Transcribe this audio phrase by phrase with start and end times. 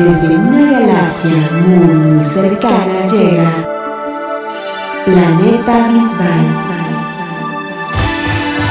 [0.00, 3.50] Desde una galaxia muy, muy cercana llega
[5.04, 6.46] Planeta Bisbal.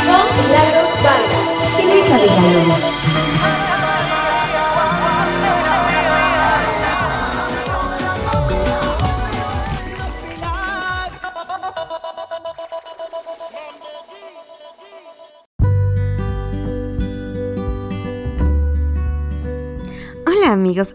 [0.07, 1.45] Con Milagros Vargas
[1.77, 2.88] y Luisa Villalobos.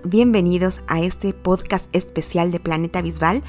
[0.03, 3.43] Bienvenidos a este podcast especial de Planeta Bisbal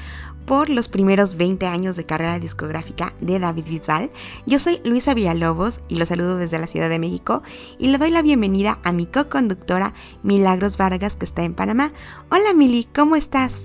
[0.44, 4.10] por los primeros 20 años de carrera discográfica de David Bisbal.
[4.44, 7.42] Yo soy Luisa Villalobos y los saludo desde la Ciudad de México
[7.78, 11.92] y le doy la bienvenida a mi co-conductora Milagros Vargas que está en Panamá.
[12.30, 13.64] Hola Mili, ¿cómo estás?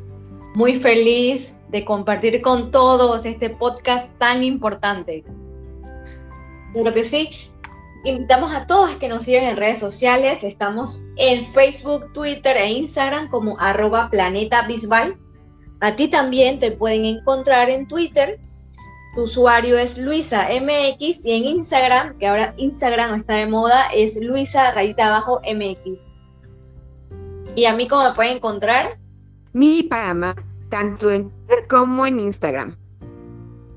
[0.56, 5.26] Muy feliz de compartir con todos este podcast tan importante.
[6.74, 7.32] Lo que sí,
[8.04, 10.44] invitamos a todos que nos sigan en redes sociales.
[10.44, 15.18] Estamos en Facebook, Twitter e Instagram como arroba Planeta Bisbal.
[15.80, 18.40] A ti también te pueden encontrar en Twitter.
[19.16, 24.22] Tu usuario es Luisa MX y en Instagram, que ahora Instagram está de moda, es
[24.22, 26.08] Luisa rayita abajo MX.
[27.56, 28.98] ¿Y a mí cómo me pueden encontrar?
[29.52, 30.34] Mi Panamá,
[30.70, 32.78] tanto en Twitter como en Instagram.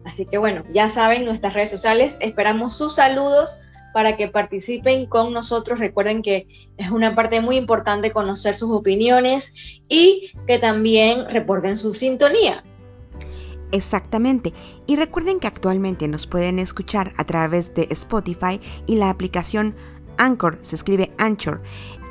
[0.04, 2.16] Así que bueno, ya saben nuestras redes sociales.
[2.20, 3.63] Esperamos sus saludos
[3.94, 5.78] para que participen con nosotros.
[5.78, 9.54] Recuerden que es una parte muy importante conocer sus opiniones
[9.88, 12.64] y que también reporten su sintonía.
[13.70, 14.52] Exactamente.
[14.88, 19.76] Y recuerden que actualmente nos pueden escuchar a través de Spotify y la aplicación
[20.18, 21.62] Anchor, se escribe Anchor.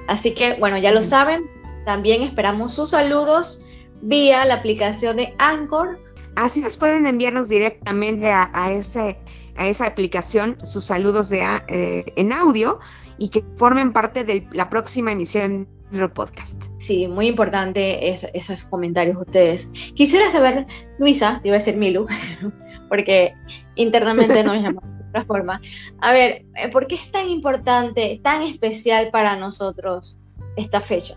[0.08, 1.50] Así que bueno, ya lo saben,
[1.86, 3.66] también esperamos sus saludos
[4.02, 6.00] vía la aplicación de Anchor.
[6.38, 9.18] Así nos pueden enviarnos directamente a, a ese
[9.56, 12.80] a esa aplicación sus saludos de, eh, en audio
[13.18, 16.64] y que formen parte de la próxima emisión del podcast.
[16.80, 19.70] Sí, muy importante esos comentarios ustedes.
[19.96, 20.66] Quisiera saber,
[20.98, 22.08] Luisa, iba a decir Milu,
[22.90, 23.34] porque
[23.76, 25.62] internamente no me llama de otra forma.
[26.00, 30.20] A ver, eh, ¿por qué es tan importante, tan especial para nosotros
[30.58, 31.16] esta fecha?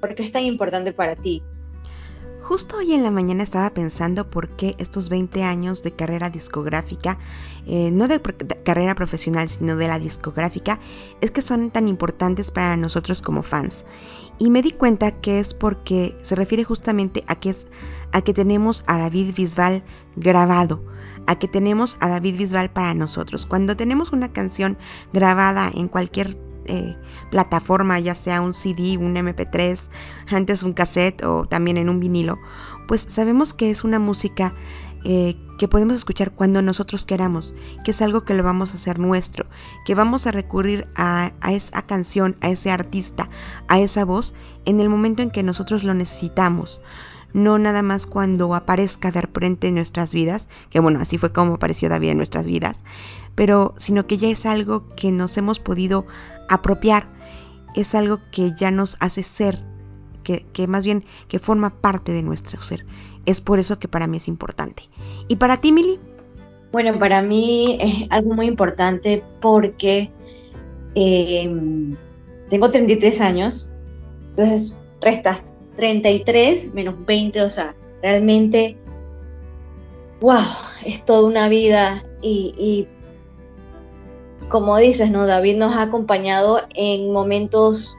[0.00, 1.42] ¿Por qué es tan importante para ti?
[2.44, 7.16] Justo hoy en la mañana estaba pensando por qué estos 20 años de carrera discográfica,
[7.66, 8.20] eh, no de,
[8.62, 10.78] carrera profesional, sino de la discográfica,
[11.22, 13.86] es que son tan importantes para nosotros como fans.
[14.38, 17.66] Y me di cuenta que es porque se refiere justamente a que, es,
[18.12, 19.82] a que tenemos a David Bisbal
[20.14, 20.82] grabado,
[21.26, 23.46] a que tenemos a David Bisbal para nosotros.
[23.46, 24.76] Cuando tenemos una canción
[25.14, 26.96] grabada en cualquier eh,
[27.30, 29.78] plataforma, ya sea un CD, un MP3,
[30.30, 32.38] antes un cassette o también en un vinilo,
[32.86, 34.54] pues sabemos que es una música
[35.04, 37.54] eh, que podemos escuchar cuando nosotros queramos,
[37.84, 39.46] que es algo que lo vamos a hacer nuestro,
[39.84, 43.28] que vamos a recurrir a, a, esa canción, a ese artista,
[43.68, 46.80] a esa voz en el momento en que nosotros lo necesitamos.
[47.34, 51.54] No nada más cuando aparezca de repente en nuestras vidas, que bueno, así fue como
[51.54, 52.76] apareció David en nuestras vidas,
[53.34, 56.06] pero sino que ya es algo que nos hemos podido
[56.48, 57.08] apropiar,
[57.74, 59.58] es algo que ya nos hace ser,
[60.22, 62.86] que, que, más bien que forma parte de nuestro ser.
[63.26, 64.84] Es por eso que para mí es importante.
[65.28, 65.98] ¿Y para ti, Mili?
[66.72, 70.10] Bueno, para mí es algo muy importante porque
[70.94, 71.96] eh,
[72.48, 73.70] tengo 33 años,
[74.30, 75.40] entonces resta
[75.76, 78.76] 33 menos 20, o sea, realmente,
[80.20, 80.42] wow,
[80.84, 82.88] es toda una vida y
[84.48, 85.26] como dices, ¿no?
[85.26, 87.96] David nos ha acompañado en momentos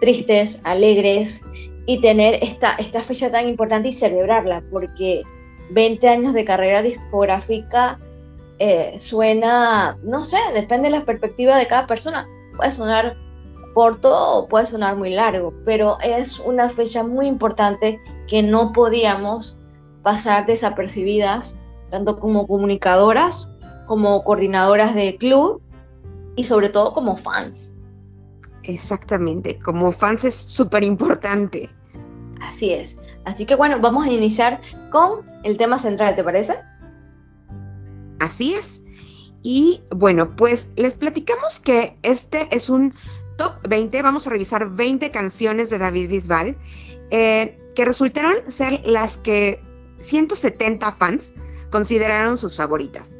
[0.00, 1.44] tristes, alegres,
[1.86, 5.22] y tener esta, esta fecha tan importante y celebrarla, porque
[5.70, 7.98] 20 años de carrera discográfica
[8.58, 13.16] eh, suena, no sé, depende de la perspectiva de cada persona, puede sonar
[13.74, 19.58] corto o puede sonar muy largo, pero es una fecha muy importante que no podíamos
[20.02, 21.54] pasar desapercibidas,
[21.90, 23.50] tanto como comunicadoras,
[23.86, 25.62] como coordinadoras de club
[26.36, 27.74] y sobre todo como fans.
[28.64, 31.70] Exactamente, como fans es súper importante.
[32.40, 32.98] Así es.
[33.24, 36.54] Así que bueno, vamos a iniciar con el tema central, ¿te parece?
[38.20, 38.82] Así es.
[39.42, 42.94] Y bueno, pues les platicamos que este es un
[43.36, 44.02] top 20.
[44.02, 46.56] Vamos a revisar 20 canciones de David Bisbal
[47.10, 49.60] eh, que resultaron ser las que
[50.00, 51.34] 170 fans
[51.70, 53.18] consideraron sus favoritas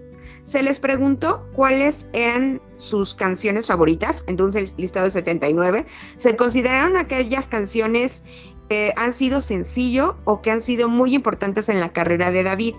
[0.52, 5.86] se les preguntó cuáles eran sus canciones favoritas, entonces el listado de 79,
[6.18, 8.22] se consideraron aquellas canciones
[8.68, 12.74] que han sido sencillo o que han sido muy importantes en la carrera de David.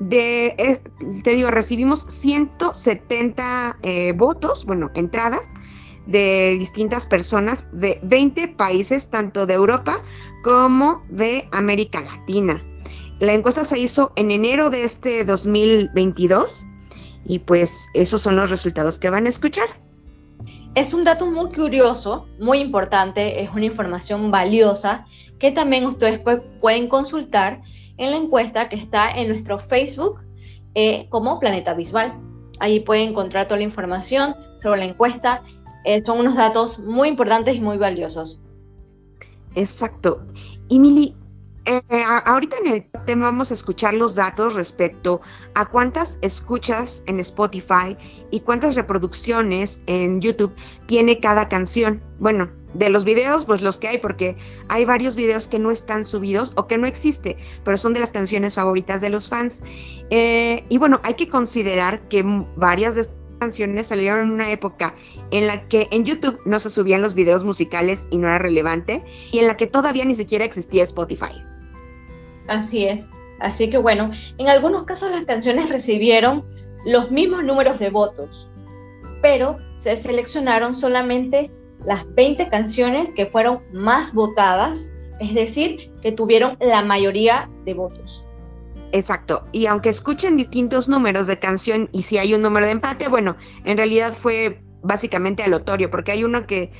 [0.00, 0.80] De,
[1.22, 5.46] te digo, recibimos 170 eh, votos, bueno, entradas
[6.06, 10.00] de distintas personas de 20 países, tanto de Europa
[10.42, 12.64] como de América Latina.
[13.20, 16.64] La encuesta se hizo en enero de este 2022
[17.24, 19.66] y pues esos son los resultados que van a escuchar.
[20.74, 25.06] Es un dato muy curioso, muy importante, es una información valiosa
[25.38, 26.20] que también ustedes
[26.60, 27.62] pueden consultar
[27.96, 30.20] en la encuesta que está en nuestro Facebook
[30.74, 32.20] eh, como Planeta Visual.
[32.58, 35.42] Allí pueden encontrar toda la información sobre la encuesta.
[35.84, 38.40] Eh, son unos datos muy importantes y muy valiosos.
[39.54, 40.26] Exacto.
[40.68, 41.16] Y Mili,
[41.66, 41.82] eh,
[42.24, 45.20] ahorita en el tema vamos a escuchar los datos respecto
[45.54, 47.96] a cuántas escuchas en Spotify
[48.30, 50.54] y cuántas reproducciones en YouTube
[50.86, 52.02] tiene cada canción.
[52.18, 54.36] Bueno, de los videos, pues los que hay, porque
[54.68, 58.10] hay varios videos que no están subidos o que no existe, pero son de las
[58.10, 59.62] canciones favoritas de los fans.
[60.10, 62.24] Eh, y bueno, hay que considerar que
[62.56, 64.94] varias de estas canciones salieron en una época
[65.30, 69.04] en la que en YouTube no se subían los videos musicales y no era relevante,
[69.32, 71.53] y en la que todavía ni siquiera existía Spotify.
[72.48, 73.08] Así es.
[73.40, 76.44] Así que bueno, en algunos casos las canciones recibieron
[76.84, 78.48] los mismos números de votos,
[79.22, 81.50] pero se seleccionaron solamente
[81.84, 88.24] las 20 canciones que fueron más votadas, es decir, que tuvieron la mayoría de votos.
[88.92, 93.08] Exacto, y aunque escuchen distintos números de canción y si hay un número de empate,
[93.08, 96.70] bueno, en realidad fue básicamente aleatorio, porque hay uno que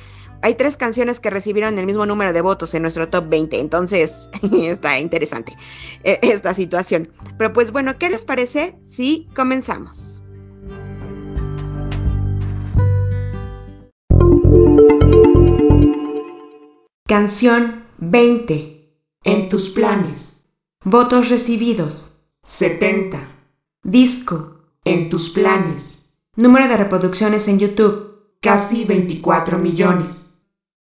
[0.45, 4.29] hay tres canciones que recibieron el mismo número de votos en nuestro top 20, entonces
[4.53, 5.57] está interesante
[6.03, 7.09] eh, esta situación.
[7.39, 10.21] Pero pues bueno, ¿qué les parece si comenzamos?
[17.07, 18.99] Canción 20.
[19.23, 20.43] En tus planes.
[20.83, 22.27] Votos recibidos.
[22.43, 23.17] 70.
[23.81, 24.59] Disco.
[24.83, 26.03] En tus planes.
[26.35, 28.35] Número de reproducciones en YouTube.
[28.41, 30.24] Casi 24 millones.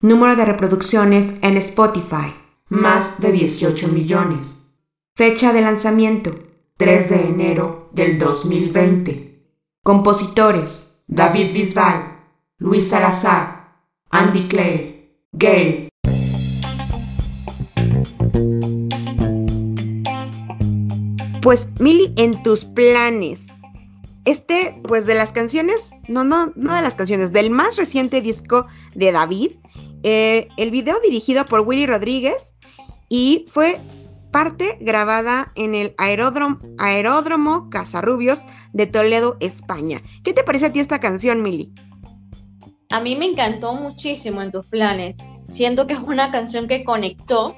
[0.00, 2.33] Número de reproducciones en Spotify.
[2.69, 4.87] Más de 18 millones.
[5.17, 6.39] Fecha de lanzamiento.
[6.77, 9.43] 3 de enero del 2020.
[9.83, 11.00] Compositores.
[11.09, 12.17] David Bisbal.
[12.59, 13.89] Luis Salazar.
[14.11, 15.17] Andy Clay.
[15.33, 15.89] Gay.
[21.43, 23.49] Pues Mili, en tus planes.
[24.25, 28.67] Este, pues de las canciones, no, no, no de las canciones, del más reciente disco
[28.94, 29.53] de David,
[30.03, 32.55] eh, el video dirigido por Willy Rodríguez
[33.09, 33.81] y fue
[34.31, 38.43] parte grabada en el aeródromo, aeródromo Casarrubios
[38.73, 40.03] de Toledo, España.
[40.23, 41.73] ¿Qué te parece a ti esta canción, Mili?
[42.91, 45.17] A mí me encantó muchísimo en tus planes.
[45.49, 47.56] Siento que es una canción que conectó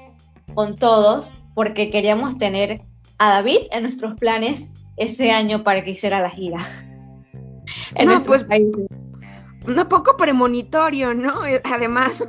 [0.53, 2.81] con todos porque queríamos tener
[3.17, 6.59] a David en nuestros planes ese año para que hiciera la gira.
[8.05, 8.45] no, pues
[9.65, 11.45] un poco premonitorio, ¿no?
[11.45, 12.23] Eh, además,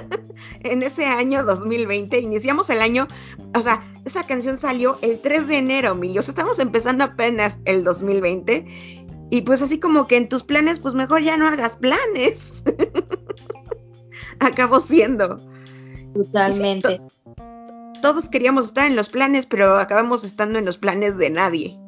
[0.60, 3.06] en ese año 2020, iniciamos el año,
[3.54, 7.58] o sea, esa canción salió el 3 de enero, Mili, o sea, estamos empezando apenas
[7.64, 8.66] el 2020,
[9.30, 12.64] y pues así como que en tus planes, pues mejor ya no hagas planes.
[14.40, 15.38] Acabó siendo.
[16.14, 17.00] Totalmente.
[18.02, 21.78] todos queríamos estar en los planes, pero acabamos estando en los planes de nadie.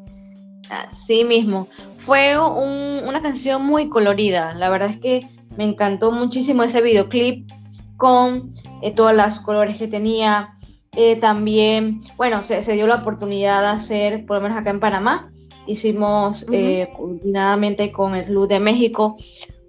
[0.71, 1.69] Así mismo.
[2.05, 4.55] Fue una canción muy colorida.
[4.55, 7.49] La verdad es que me encantó muchísimo ese videoclip
[7.97, 10.53] con eh, todos los colores que tenía.
[10.97, 15.31] Eh, también, bueno, se, dio la oportunidad de hacer, por lo menos acá en Panamá,
[15.67, 19.15] hicimos uh coordinadamente con el Club de México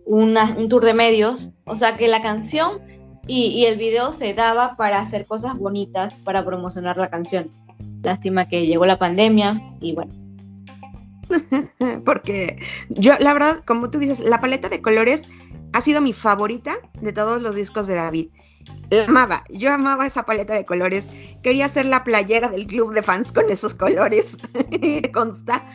[0.05, 0.35] un
[0.69, 1.51] tour de medios.
[1.65, 2.81] O sea que la canción
[3.27, 7.51] y, y el video se daba para hacer cosas bonitas, para promocionar la canción.
[8.01, 10.22] Lástima que llegó la pandemia y bueno,
[12.05, 15.23] Porque yo, la verdad, como tú dices, la paleta de colores
[15.73, 18.29] ha sido mi favorita de todos los discos de David.
[18.89, 21.05] La amaba, yo amaba esa paleta de colores.
[21.41, 24.37] Quería hacer la playera del club de fans con esos colores.
[25.13, 25.67] Consta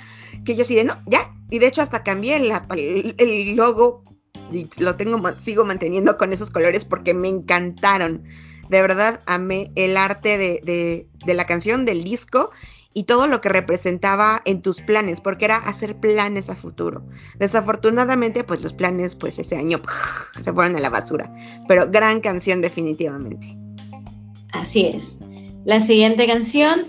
[0.45, 1.35] que yo sí de no, ya.
[1.51, 4.05] Y de hecho hasta cambié el, logo
[4.53, 8.23] y lo tengo, sigo manteniendo con esos colores porque me encantaron.
[8.69, 12.51] De verdad amé el arte de, de la canción, del disco
[12.95, 17.05] y todo lo que representaba en tus planes, porque era hacer planes a futuro.
[17.39, 19.81] Desafortunadamente, pues los planes, pues ese año
[20.41, 21.33] se fueron a la basura,
[21.67, 23.57] pero gran canción definitivamente.
[24.53, 25.19] Así es.
[25.65, 26.87] La siguiente canción.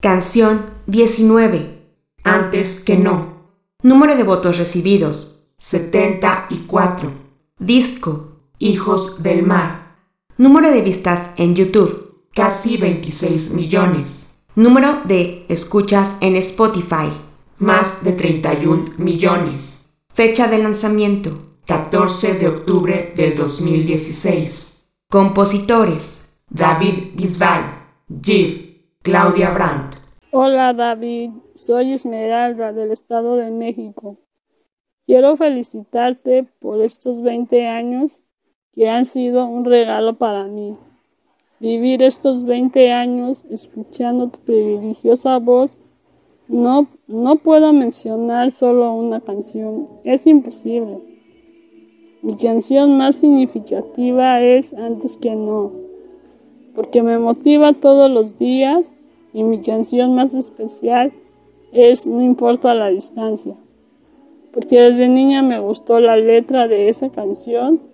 [0.00, 1.78] Canción 19.
[2.24, 3.40] Antes que no.
[3.82, 5.50] Número de votos recibidos.
[5.58, 7.12] 74.
[7.58, 8.29] Disco
[8.62, 9.96] Hijos del Mar.
[10.36, 14.26] Número de vistas en YouTube, casi 26 millones.
[14.54, 17.10] Número de escuchas en Spotify.
[17.56, 19.86] Más de 31 millones.
[20.12, 21.30] Fecha de lanzamiento.
[21.66, 24.82] 14 de octubre del 2016.
[25.08, 26.20] Compositores.
[26.50, 27.62] David Bisbal.
[28.22, 28.98] Jiv.
[29.02, 29.96] Claudia Brandt.
[30.32, 34.18] Hola David, soy Esmeralda del Estado de México.
[35.06, 38.22] Quiero felicitarte por estos 20 años
[38.72, 40.76] que han sido un regalo para mí.
[41.58, 45.80] Vivir estos 20 años escuchando tu privilegiosa voz,
[46.48, 50.98] no, no puedo mencionar solo una canción, es imposible.
[52.22, 55.72] Mi canción más significativa es Antes que no,
[56.74, 58.94] porque me motiva todos los días
[59.32, 61.12] y mi canción más especial
[61.72, 63.54] es No importa la distancia,
[64.52, 67.89] porque desde niña me gustó la letra de esa canción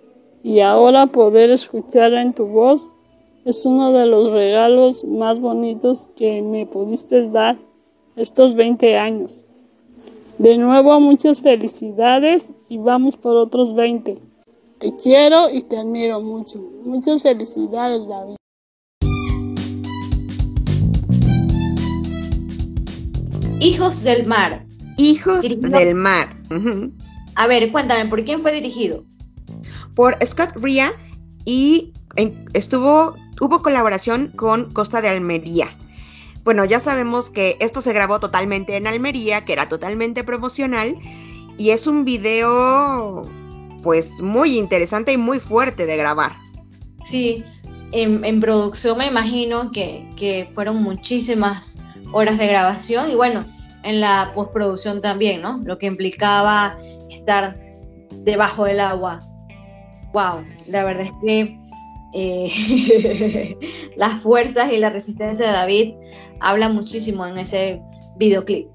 [0.47, 2.95] y ahora poder escucharla en tu voz
[3.43, 7.57] es uno de los regalos más bonitos que me pudiste dar
[8.15, 9.45] estos 20 años.
[10.37, 14.19] De nuevo muchas felicidades y vamos por otros 20.
[14.77, 16.59] Te quiero y te admiro mucho.
[16.85, 18.37] Muchas felicidades, David.
[23.59, 24.65] Hijos del Mar.
[24.97, 26.37] Hijos del Mar.
[27.35, 29.03] A ver, cuéntame, ¿por quién fue dirigido?
[29.97, 30.93] Por Scott Ria
[31.43, 31.91] y
[32.53, 35.75] estuvo, hubo colaboración con Costa de Almería.
[36.43, 40.97] Bueno, ya sabemos que esto se grabó totalmente en Almería, que era totalmente promocional,
[41.57, 43.27] y es un video
[43.81, 46.33] pues muy interesante y muy fuerte de grabar.
[47.03, 47.43] Sí,
[47.91, 51.79] en, producción me imagino que, que, fueron muchísimas
[52.11, 53.45] horas de grabación y bueno,
[53.81, 55.59] en la postproducción también, ¿no?
[55.63, 56.77] Lo que implicaba
[57.09, 57.59] estar
[58.11, 59.26] debajo del agua.
[60.13, 61.59] Wow, la verdad es que
[62.13, 63.57] eh,
[63.95, 65.93] las fuerzas y la resistencia de David
[66.39, 67.81] hablan muchísimo en ese
[68.17, 68.67] videoclip.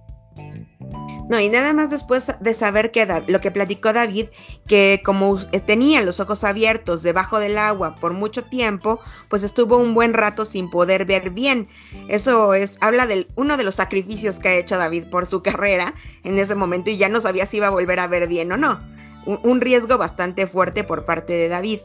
[1.29, 4.27] No, y nada más después de saber que lo que platicó David,
[4.67, 9.95] que como tenía los ojos abiertos debajo del agua por mucho tiempo, pues estuvo un
[9.95, 11.69] buen rato sin poder ver bien.
[12.09, 15.95] Eso es, habla de uno de los sacrificios que ha hecho David por su carrera
[16.23, 18.59] en ese momento y ya no sabía si iba a volver a ver bien o
[18.59, 18.81] no.
[19.25, 21.81] Un, riesgo bastante fuerte por parte de David.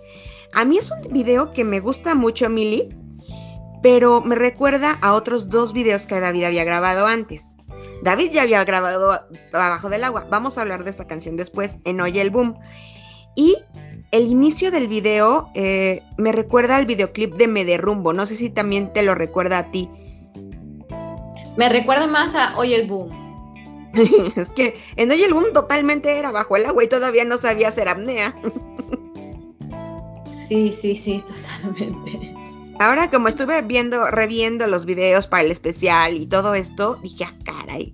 [0.54, 2.90] A mí es un video que me gusta mucho, Milly,
[3.84, 7.56] pero me recuerda a otros dos videos que David había grabado antes.
[8.04, 9.20] David ya había grabado
[9.54, 10.28] Abajo del Agua.
[10.30, 12.58] Vamos a hablar de esta canción después en Oye el Boom.
[13.36, 13.58] Y
[14.12, 18.14] el inicio del video eh, me recuerda al videoclip de Me Derrumbo.
[18.14, 19.90] No sé si también te lo recuerda a ti.
[21.56, 23.27] Me recuerda más a Oye el Boom.
[24.36, 27.70] es que en Oye el Boom totalmente era bajo el agua y todavía no sabía
[27.70, 28.36] hacer apnea.
[30.48, 32.34] sí, sí, sí, totalmente.
[32.80, 37.34] Ahora como estuve viendo, reviendo los videos para el especial y todo esto, dije, ah,
[37.44, 37.94] caray,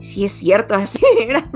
[0.00, 1.50] sí es cierto, así era.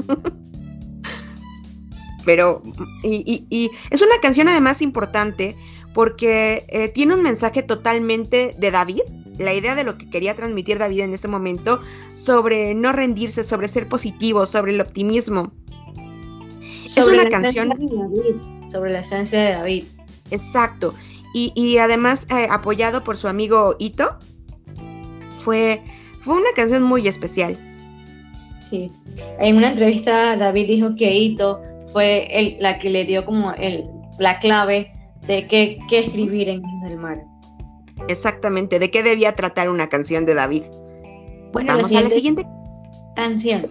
[2.25, 2.63] Pero,
[3.03, 5.57] y, es una canción además importante
[5.95, 9.01] porque eh, tiene un mensaje totalmente de David,
[9.39, 11.81] la idea de lo que quería transmitir David en ese momento,
[12.33, 15.53] sobre no rendirse, sobre ser positivo, sobre el optimismo.
[16.85, 17.73] es una canción...
[18.67, 19.85] sobre la esencia de David.
[20.31, 20.95] Exacto
[21.33, 24.19] y, además eh, apoyado por su amigo Ito.
[25.39, 25.83] Fue,
[26.21, 27.59] fue una canción muy especial.
[28.61, 28.91] Sí,
[29.39, 31.61] en una entrevista David dijo que Ito
[31.93, 34.93] fue el, la que le dio como el, la clave
[35.27, 37.23] de qué, escribir en el mar.
[38.09, 40.65] Exactamente, de qué debía tratar una canción de David.
[41.53, 42.47] Bueno, Vamos a la siguiente
[43.17, 43.67] canción.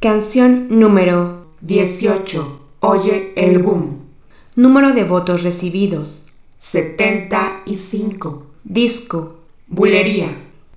[0.00, 2.60] Canción número 18.
[2.80, 4.00] Oye el boom.
[4.56, 6.26] Número de votos recibidos.
[6.58, 8.46] 75.
[8.64, 9.36] Disco.
[9.68, 10.28] Bulería.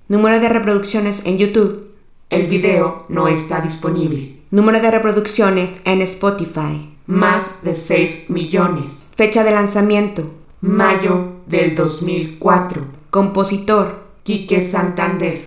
[0.08, 1.90] Número de reproducciones en YouTube.
[2.30, 4.36] El video no está disponible.
[4.50, 6.96] Número de reproducciones en Spotify.
[7.06, 9.05] Más de 6 millones.
[9.16, 10.30] Fecha de lanzamiento.
[10.60, 12.86] Mayo del 2004.
[13.08, 14.08] Compositor.
[14.22, 15.46] Quique Santander.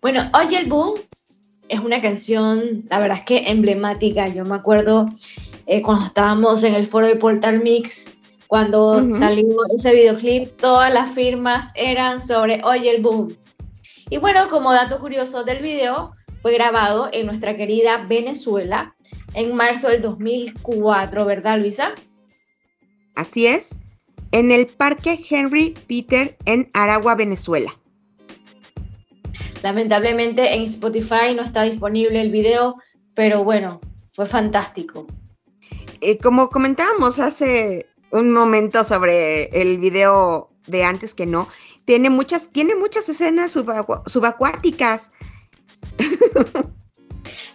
[0.00, 0.94] Bueno, Oye el Boom
[1.68, 4.28] es una canción, la verdad es que emblemática.
[4.28, 5.06] Yo me acuerdo
[5.66, 8.14] eh, cuando estábamos en el foro de Portal Mix,
[8.46, 13.36] cuando salió ese videoclip, todas las firmas eran sobre Oye el Boom.
[14.10, 18.94] Y bueno, como dato curioso del video, fue grabado en nuestra querida Venezuela
[19.32, 21.94] en marzo del 2004, ¿verdad, Luisa?
[23.14, 23.78] Así es,
[24.30, 27.74] en el Parque Henry Peter en Aragua, Venezuela.
[29.62, 32.76] Lamentablemente en Spotify no está disponible el video,
[33.14, 33.80] pero bueno,
[34.12, 35.06] fue fantástico.
[36.02, 41.48] Eh, como comentábamos hace un momento sobre el video de antes que no,
[41.86, 45.10] tiene muchas, tiene muchas escenas subacuáticas.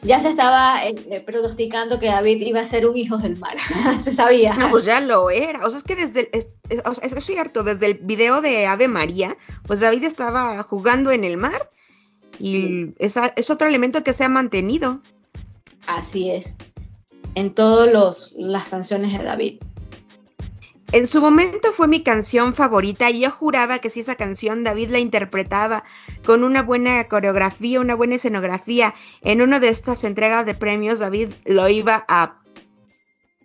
[0.01, 3.57] ya se estaba eh, eh, pronosticando que David iba a ser un hijo del mar,
[4.03, 4.53] se sabía.
[4.53, 7.87] No, pues ya lo era, o sea, es que desde, el, es, es, cierto, desde
[7.87, 11.69] el video de Ave María, pues David estaba jugando en el mar
[12.39, 15.01] y esa, es otro elemento que se ha mantenido.
[15.87, 16.53] Así es,
[17.35, 19.59] en todas las canciones de David.
[20.91, 24.89] En su momento fue mi canción favorita y yo juraba que si esa canción David
[24.89, 25.83] la interpretaba
[26.25, 31.29] con una buena coreografía, una buena escenografía, en una de estas entregas de premios David
[31.45, 32.39] lo iba a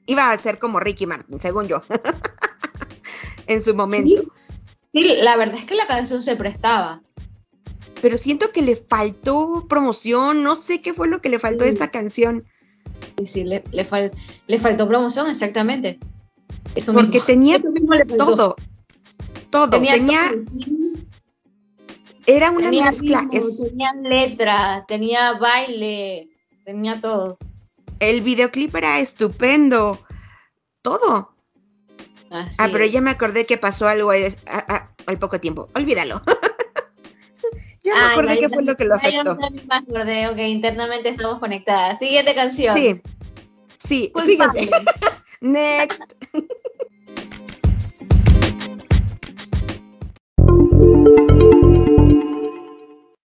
[0.07, 1.83] iba a hacer como Ricky Martin, según yo.
[3.47, 4.23] en su momento.
[4.93, 7.03] Sí, la verdad es que la canción se prestaba.
[8.01, 11.69] Pero siento que le faltó promoción, no sé qué fue lo que le faltó a
[11.69, 12.45] esta canción.
[13.19, 15.99] Sí, sí, le, le faltó promoción, exactamente.
[16.93, 17.61] Porque tenía
[18.19, 18.57] todo.
[19.51, 19.71] Todo.
[19.71, 19.97] Tenía.
[22.27, 23.29] Era una mezcla.
[23.31, 26.29] Tenía letra, tenía baile,
[26.65, 27.39] tenía todo.
[28.01, 29.99] El videoclip era estupendo.
[30.83, 31.35] Todo.
[32.31, 35.69] ah, pero ya me acordé que pasó algo al poco tiempo.
[35.75, 36.21] Olvídalo.
[37.83, 39.39] ya me acordé que fue lo que lo afectó.
[39.39, 41.99] Ya me acordé, ok, internamente estamos conectadas.
[41.99, 42.77] Siguiente canción.
[42.77, 43.01] Sí.
[43.87, 44.71] Sí, siguiente.
[45.41, 46.03] Next.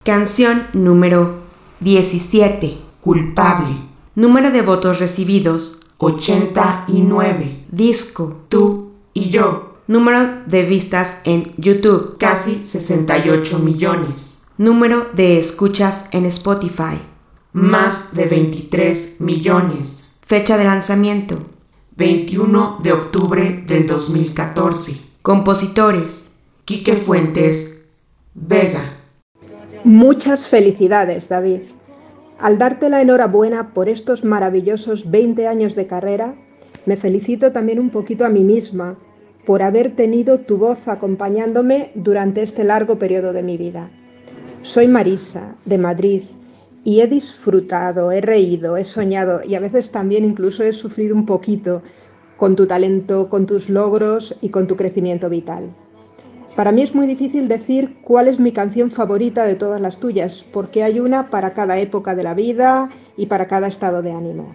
[0.03, 1.43] Canción número
[1.79, 2.77] 17.
[2.99, 3.77] Culpable.
[4.15, 7.65] Número de votos recibidos 89.
[7.71, 9.77] Disco Tú y yo.
[9.87, 14.39] Número de vistas en YouTube casi 68 millones.
[14.57, 16.99] Número de escuchas en Spotify
[17.53, 20.03] más de 23 millones.
[20.25, 21.37] Fecha de lanzamiento
[21.95, 24.99] 21 de octubre del 2014.
[25.21, 26.31] Compositores
[26.65, 27.85] Quique Fuentes
[28.33, 28.92] Vega.
[29.85, 31.59] Muchas felicidades, David.
[32.39, 36.35] Al darte la enhorabuena por estos maravillosos 20 años de carrera,
[36.85, 38.95] me felicito también un poquito a mí misma
[39.45, 43.89] por haber tenido tu voz acompañándome durante este largo periodo de mi vida.
[44.61, 46.23] Soy Marisa, de Madrid,
[46.85, 51.25] y he disfrutado, he reído, he soñado y a veces también incluso he sufrido un
[51.25, 51.81] poquito
[52.37, 55.71] con tu talento, con tus logros y con tu crecimiento vital.
[56.55, 60.45] Para mí es muy difícil decir cuál es mi canción favorita de todas las tuyas,
[60.53, 64.53] porque hay una para cada época de la vida y para cada estado de ánimo.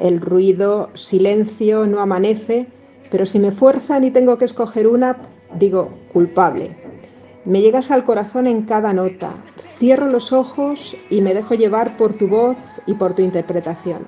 [0.00, 2.66] El ruido, silencio, no amanece,
[3.12, 5.16] pero si me fuerzan y tengo que escoger una,
[5.54, 6.76] digo culpable.
[7.44, 9.32] Me llegas al corazón en cada nota,
[9.78, 12.56] cierro los ojos y me dejo llevar por tu voz
[12.88, 14.04] y por tu interpretación.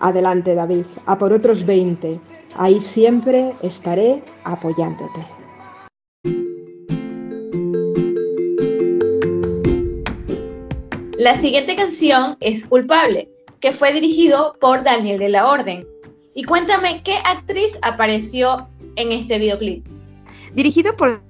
[0.00, 2.18] Adelante David, a por otros 20.
[2.56, 5.20] Ahí siempre estaré apoyándote.
[11.30, 15.86] La siguiente canción es Culpable, que fue dirigido por Daniel de la Orden.
[16.34, 18.66] Y cuéntame, ¿qué actriz apareció
[18.96, 19.86] en este videoclip?
[20.54, 21.22] Dirigido por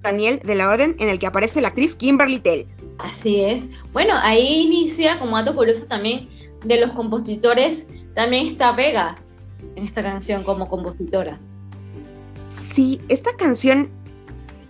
[0.00, 2.66] Daniel de la Orden, en el que aparece la actriz Kimberly Tell.
[3.00, 3.60] Así es.
[3.92, 6.30] Bueno, ahí inicia, como dato curioso también,
[6.64, 9.18] de los compositores, también está Vega
[9.76, 11.38] en esta canción como compositora.
[12.48, 13.90] Sí, esta canción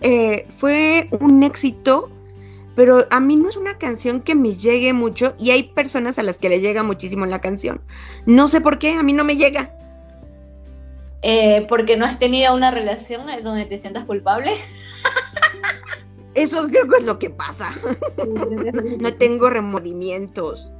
[0.01, 2.09] eh, fue un éxito
[2.75, 6.23] pero a mí no es una canción que me llegue mucho y hay personas a
[6.23, 7.81] las que le llega muchísimo la canción.
[8.25, 9.75] No sé por qué, a mí no me llega.
[11.21, 14.51] Eh, porque no has tenido una relación donde te sientas culpable.
[16.35, 17.71] Eso creo que es lo que pasa.
[18.99, 20.71] no tengo remordimientos.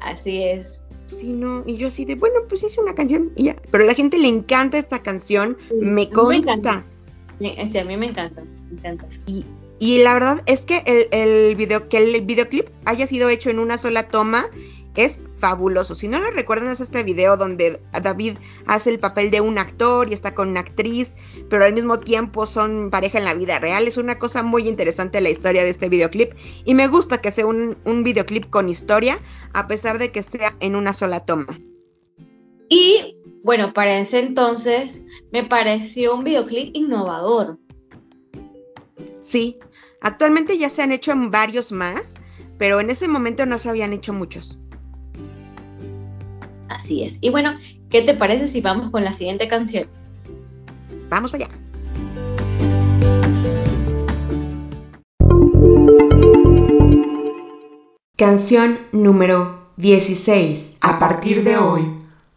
[0.00, 0.82] Así es.
[1.08, 3.56] Sí, no, y yo así de, bueno, pues hice una canción y ya.
[3.72, 6.84] Pero a la gente le encanta esta canción, me consta.
[7.40, 9.06] Sí, a mí me encanta, me encanta.
[9.26, 9.44] Y,
[9.80, 13.78] y la verdad es que el, video, que el videoclip haya sido hecho en una
[13.78, 14.50] sola toma
[14.94, 15.94] es fabuloso.
[15.94, 20.10] Si no lo recuerdan es este video donde David hace el papel de un actor
[20.10, 21.14] y está con una actriz,
[21.48, 23.88] pero al mismo tiempo son pareja en la vida real.
[23.88, 26.34] Es una cosa muy interesante la historia de este videoclip
[26.66, 29.18] y me gusta que sea un, un videoclip con historia
[29.54, 31.58] a pesar de que sea en una sola toma.
[32.68, 37.58] Y bueno, para ese entonces me pareció un videoclip innovador.
[39.20, 39.58] Sí,
[40.00, 42.14] Actualmente ya se han hecho varios más,
[42.56, 44.58] pero en ese momento no se habían hecho muchos.
[46.68, 47.18] Así es.
[47.20, 47.52] Y bueno,
[47.90, 49.88] ¿qué te parece si vamos con la siguiente canción?
[51.10, 51.48] Vamos allá.
[58.16, 60.76] Canción número 16.
[60.80, 61.82] A partir de hoy,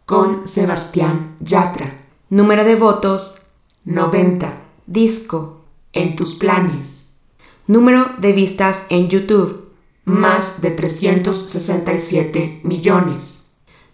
[0.04, 2.00] con Sebastián Yatra.
[2.28, 3.52] Número de votos
[3.84, 4.52] 90.
[4.86, 5.62] Disco.
[5.92, 6.93] En tus planes.
[7.66, 9.70] Número de vistas en YouTube.
[10.04, 13.44] Más de 367 millones.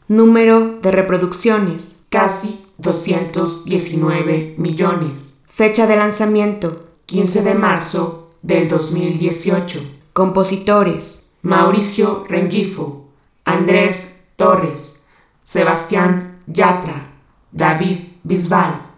[0.08, 1.94] Número de reproducciones.
[2.08, 5.34] Casi 219 millones.
[5.48, 6.86] Fecha de lanzamiento.
[7.06, 9.80] 15 de marzo del 2018.
[10.12, 11.20] Compositores.
[11.42, 13.06] Mauricio Rengifo,
[13.46, 14.96] Andrés Torres,
[15.42, 17.06] Sebastián Yatra,
[17.50, 18.89] David Bisbal.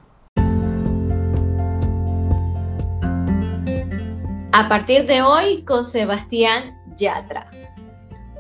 [4.52, 7.50] A partir de hoy con Sebastián Yatra.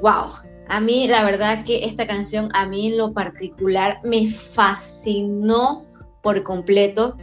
[0.02, 0.32] Wow,
[0.68, 5.86] a mí la verdad que esta canción a mí en lo particular me fascinó
[6.22, 7.16] por completo.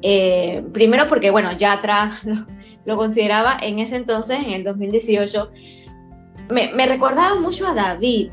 [0.00, 2.46] Eh, primero porque bueno, Yatra lo,
[2.84, 5.50] lo consideraba en ese entonces, en el 2018,
[6.50, 8.30] me, recordaba mucho a David,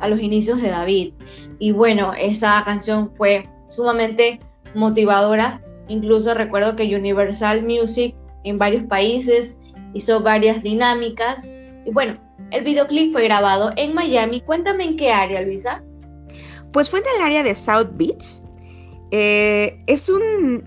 [0.00, 1.14] a los inicios de David.
[1.58, 4.40] Y bueno, esa canción fue sumamente
[4.74, 5.62] motivadora.
[5.88, 8.14] Incluso recuerdo que Universal Music
[8.44, 11.50] en varios países hizo varias dinámicas.
[11.84, 12.18] Y bueno,
[12.50, 14.40] el videoclip fue grabado en Miami.
[14.40, 15.82] Cuéntame en qué área, Luisa.
[16.72, 18.42] Pues fue en el área de South Beach.
[19.10, 20.64] Eh, es un,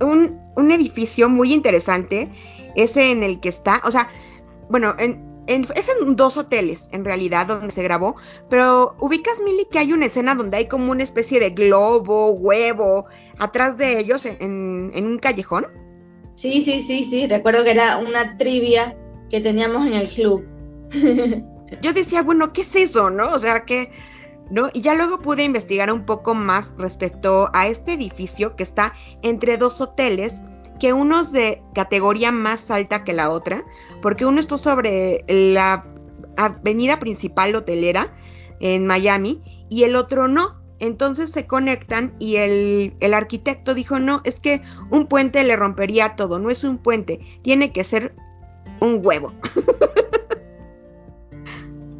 [0.00, 2.28] un, un edificio muy interesante.
[2.76, 4.08] Ese en el que está, o sea,
[4.68, 8.16] bueno, en, es en dos hoteles en realidad donde se grabó,
[8.48, 13.06] pero ubicas, Milly, que hay una escena donde hay como una especie de globo, huevo,
[13.38, 15.66] atrás de ellos en, un callejón.
[16.40, 18.96] Sí, sí, sí, sí, recuerdo que era una trivia
[19.28, 20.42] que teníamos en el club.
[21.82, 23.28] Yo decía, bueno, ¿qué es eso, no?
[23.28, 23.92] O sea, que...
[24.50, 24.70] ¿No?
[24.72, 29.58] Y ya luego pude investigar un poco más respecto a este edificio que está entre
[29.58, 30.32] dos hoteles
[30.80, 33.62] que uno es de categoría más alta que la otra,
[34.00, 35.84] porque uno está sobre la
[36.38, 38.14] avenida principal hotelera
[38.60, 40.59] en Miami y el otro no.
[40.80, 46.16] Entonces se conectan y el, el, arquitecto dijo, no, es que un puente le rompería
[46.16, 48.14] todo, no es un puente, tiene que ser
[48.80, 49.32] un huevo.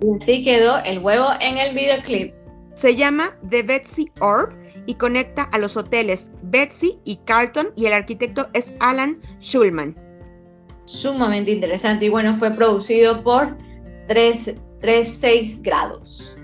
[0.03, 2.35] Y así quedó el huevo en el videoclip.
[2.75, 4.55] Se llama The Betsy Orb
[4.87, 9.95] y conecta a los hoteles Betsy y Carlton y el arquitecto es Alan Schulman.
[10.87, 13.57] Sumamente interesante y bueno, fue producido por
[14.09, 16.39] 36 grados.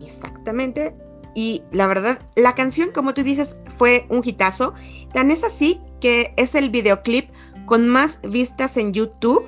[0.00, 0.94] Exactamente.
[1.34, 4.74] Y la verdad, la canción, como tú dices, fue un hitazo.
[5.12, 7.30] Tan es así que es el videoclip
[7.66, 9.44] con más vistas en YouTube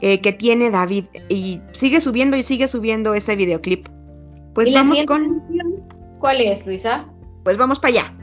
[0.00, 1.04] eh, que tiene David.
[1.28, 3.88] Y sigue subiendo y sigue subiendo ese videoclip.
[4.54, 5.42] Pues vamos con.
[6.18, 7.08] ¿Cuál es, Luisa?
[7.44, 8.14] Pues vamos para allá.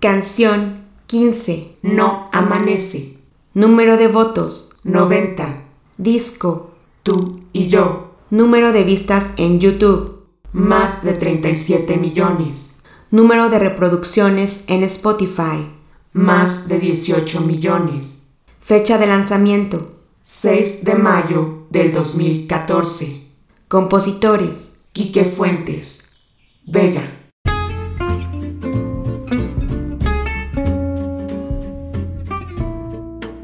[0.00, 1.76] Canción 15.
[1.82, 3.16] No amanece.
[3.54, 5.61] Número de votos 90.
[5.96, 6.70] Disco
[7.02, 8.14] Tú y yo.
[8.30, 10.24] Número de vistas en YouTube.
[10.52, 12.76] Más de 37 millones.
[13.10, 15.66] Número de reproducciones en Spotify.
[16.12, 18.18] Más de 18 millones.
[18.60, 19.92] Fecha de lanzamiento
[20.24, 23.22] 6 de mayo del 2014.
[23.68, 26.04] Compositores Quique Fuentes,
[26.66, 27.02] Vega.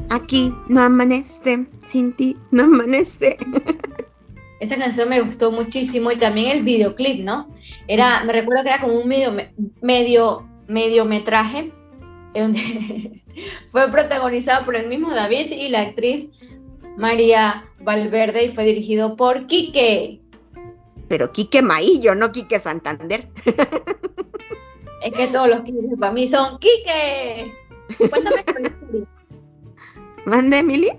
[0.09, 3.37] Aquí no amanece, sin ti no amanece.
[4.59, 7.49] Esa canción me gustó muchísimo y también el videoclip, ¿no?
[7.87, 9.31] Era, me recuerdo que era como un medio,
[9.81, 11.71] medio, medio metraje
[12.33, 13.23] donde
[13.71, 16.29] fue protagonizado por el mismo David y la actriz
[16.97, 20.21] María Valverde y fue dirigido por Quique.
[21.07, 23.27] Pero Quique Maillo, no Quique Santander.
[25.01, 27.53] Es que todos los Quique para mí son Quique.
[28.09, 29.05] Cuéntame sobre.
[30.25, 30.91] ¿Mande, Emily?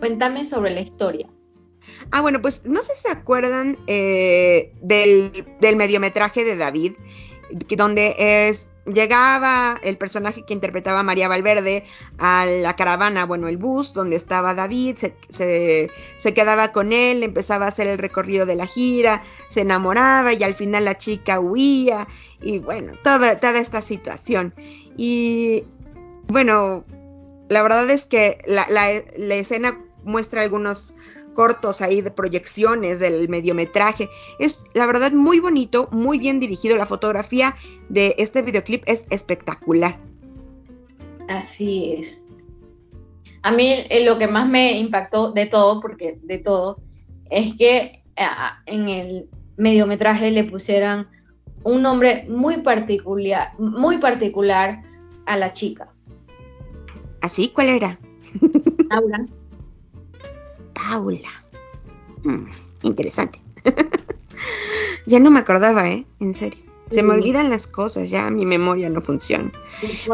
[0.00, 1.28] Cuéntame sobre la historia.
[2.10, 6.92] Ah, bueno, pues no sé si se acuerdan eh, del, mediometraje de David,
[7.76, 11.84] donde es llegaba el personaje que interpretaba María Valverde
[12.18, 14.98] a la caravana, bueno, el bus donde estaba David,
[15.30, 15.90] se,
[16.34, 20.54] quedaba con él, empezaba a hacer el recorrido de la gira, se enamoraba y al
[20.54, 22.06] final la chica huía
[22.42, 24.54] y bueno, toda esta situación.
[24.96, 25.64] Y
[26.26, 26.84] bueno,
[27.48, 28.90] la verdad es que la,
[29.34, 30.94] escena muestra algunos
[31.34, 34.08] cortos ahí de proyecciones del mediometraje.
[34.38, 36.76] Es la verdad muy bonito, muy bien dirigido.
[36.76, 37.54] La fotografía
[37.88, 39.98] de este videoclip es espectacular.
[41.28, 42.24] Así es.
[43.42, 46.80] A mí eh, lo que más me impactó de todo, porque de todo,
[47.30, 51.08] es que ah, en el mediometraje le pusieran
[51.62, 54.82] un nombre muy particular, muy particular
[55.26, 55.93] a la chica.
[57.24, 57.48] ¿Así?
[57.48, 57.98] ¿Cuál era?
[58.90, 59.26] Paula.
[60.74, 61.30] Paula.
[62.22, 62.50] Hmm,
[62.82, 63.40] interesante.
[65.06, 66.04] ya no me acordaba, ¿eh?
[66.20, 66.60] En serio.
[66.90, 69.50] Se me olvidan las cosas, ya mi memoria no funciona.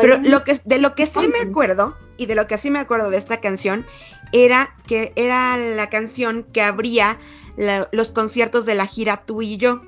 [0.01, 2.79] Pero lo que, de lo que sí me acuerdo, y de lo que sí me
[2.79, 3.85] acuerdo de esta canción,
[4.31, 7.19] era que era la canción que abría
[7.91, 9.83] los conciertos de la gira Tú y yo.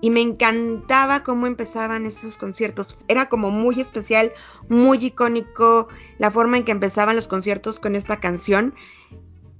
[0.00, 3.04] Y me encantaba cómo empezaban esos conciertos.
[3.08, 4.32] Era como muy especial,
[4.68, 8.74] muy icónico la forma en que empezaban los conciertos con esta canción.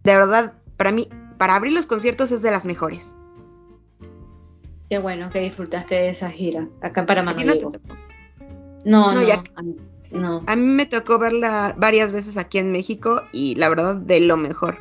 [0.04, 3.16] De verdad, para mí, para abrir los conciertos es de las mejores.
[4.88, 6.68] Qué bueno que disfrutaste de esa gira.
[6.80, 7.70] Acá para ¿A Manolo.
[8.84, 9.42] No, no, no, ya-
[10.12, 10.42] no.
[10.46, 14.36] A mí me tocó verla varias veces aquí en México y la verdad de lo
[14.36, 14.78] mejor.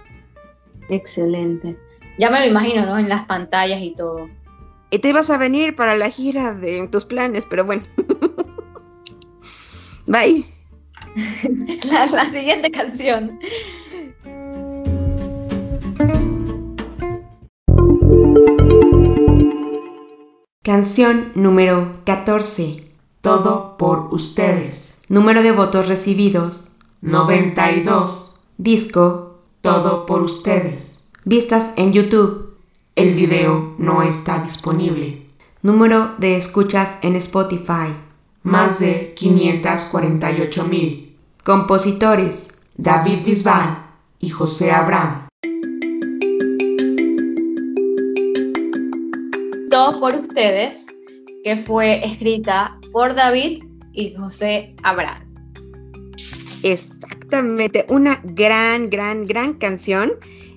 [0.90, 1.78] Excelente.
[2.18, 2.98] Ya me lo imagino, ¿no?
[2.98, 4.30] En las pantallas y todo.
[4.90, 7.84] Y te ibas a venir para la gira de tus planes, pero bueno.
[10.08, 10.46] Bye.
[11.84, 13.40] La, la siguiente canción.
[20.64, 22.84] Canción número 14.
[23.22, 24.96] Todo por ustedes.
[25.10, 26.70] Número de votos recibidos.
[27.02, 28.40] 92.
[28.58, 29.40] Disco.
[29.62, 31.00] Todo por ustedes.
[31.26, 32.47] Vistas en YouTube.
[32.98, 35.22] El video no está disponible.
[35.62, 37.94] Número de escuchas en Spotify.
[38.42, 41.16] Más de 548 mil.
[41.44, 42.48] Compositores.
[42.76, 43.78] David Bisbal
[44.20, 45.28] y José Abraham.
[49.70, 50.88] Todo por ustedes,
[51.44, 55.36] que fue escrita por David y José Abraham.
[56.64, 60.14] Exactamente, una gran, gran, gran canción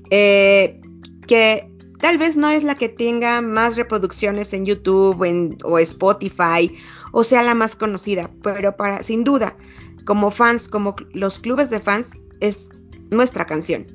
[0.08, 0.80] eh,
[1.26, 1.69] que
[2.00, 6.72] tal vez no es la que tenga más reproducciones en YouTube o Spotify
[7.12, 9.56] o sea la más conocida, pero para sin duda,
[10.04, 12.70] como fans, como los clubes de fans, es
[13.10, 13.86] nuestra canción.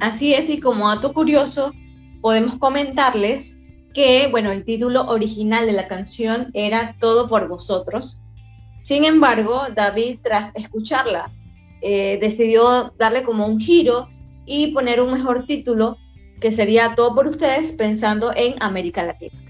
[0.00, 1.72] Así es, y como dato curioso,
[2.20, 3.54] podemos comentarles
[3.94, 8.22] que, bueno, el título original de la canción era Todo por vosotros.
[8.82, 11.32] Sin embargo, David, tras escucharla,
[11.80, 14.08] eh, decidió darle como un giro
[14.46, 15.96] y poner un mejor título
[16.40, 19.44] que sería Todo por ustedes, pensando en América Latina.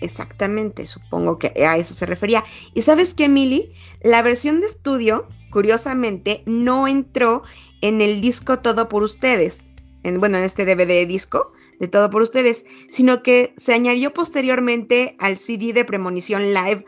[0.00, 2.44] Exactamente, supongo que a eso se refería.
[2.74, 7.42] Y sabes qué, Mili, la versión de estudio, curiosamente, no entró
[7.80, 9.70] en el disco Todo por Ustedes,
[10.02, 15.16] en, bueno, en este DVD disco de Todo por Ustedes, sino que se añadió posteriormente
[15.18, 16.84] al CD de Premonición Live.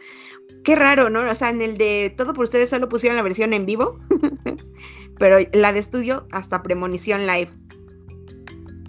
[0.62, 1.20] Qué raro, ¿no?
[1.20, 3.98] O sea, en el de Todo por Ustedes solo pusieron la versión en vivo,
[5.18, 7.50] pero la de estudio hasta Premonición Live.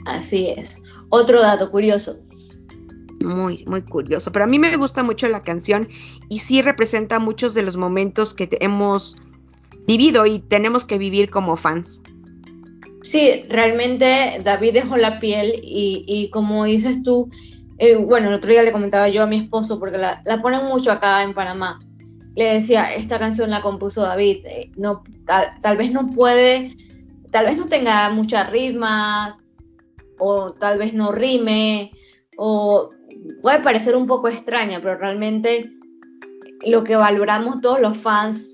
[0.08, 0.82] Así es.
[1.10, 2.20] Otro dato curioso.
[3.20, 4.32] Muy, muy curioso.
[4.32, 5.88] Pero a mí me gusta mucho la canción
[6.30, 9.16] y sí representa muchos de los momentos que hemos
[9.88, 12.02] vivido y tenemos que vivir como fans.
[13.02, 17.30] Sí, realmente David dejó la piel y, y como dices tú,
[17.78, 20.66] eh, bueno, el otro día le comentaba yo a mi esposo, porque la, la ponen
[20.66, 21.80] mucho acá en Panamá,
[22.36, 26.76] le decía, esta canción la compuso David, eh, no, tal, tal vez no puede,
[27.32, 29.40] tal vez no tenga mucha ritma,
[30.20, 31.92] o tal vez no rime,
[32.38, 32.90] o
[33.42, 35.72] puede parecer un poco extraña, pero realmente
[36.66, 38.54] lo que valoramos todos los fans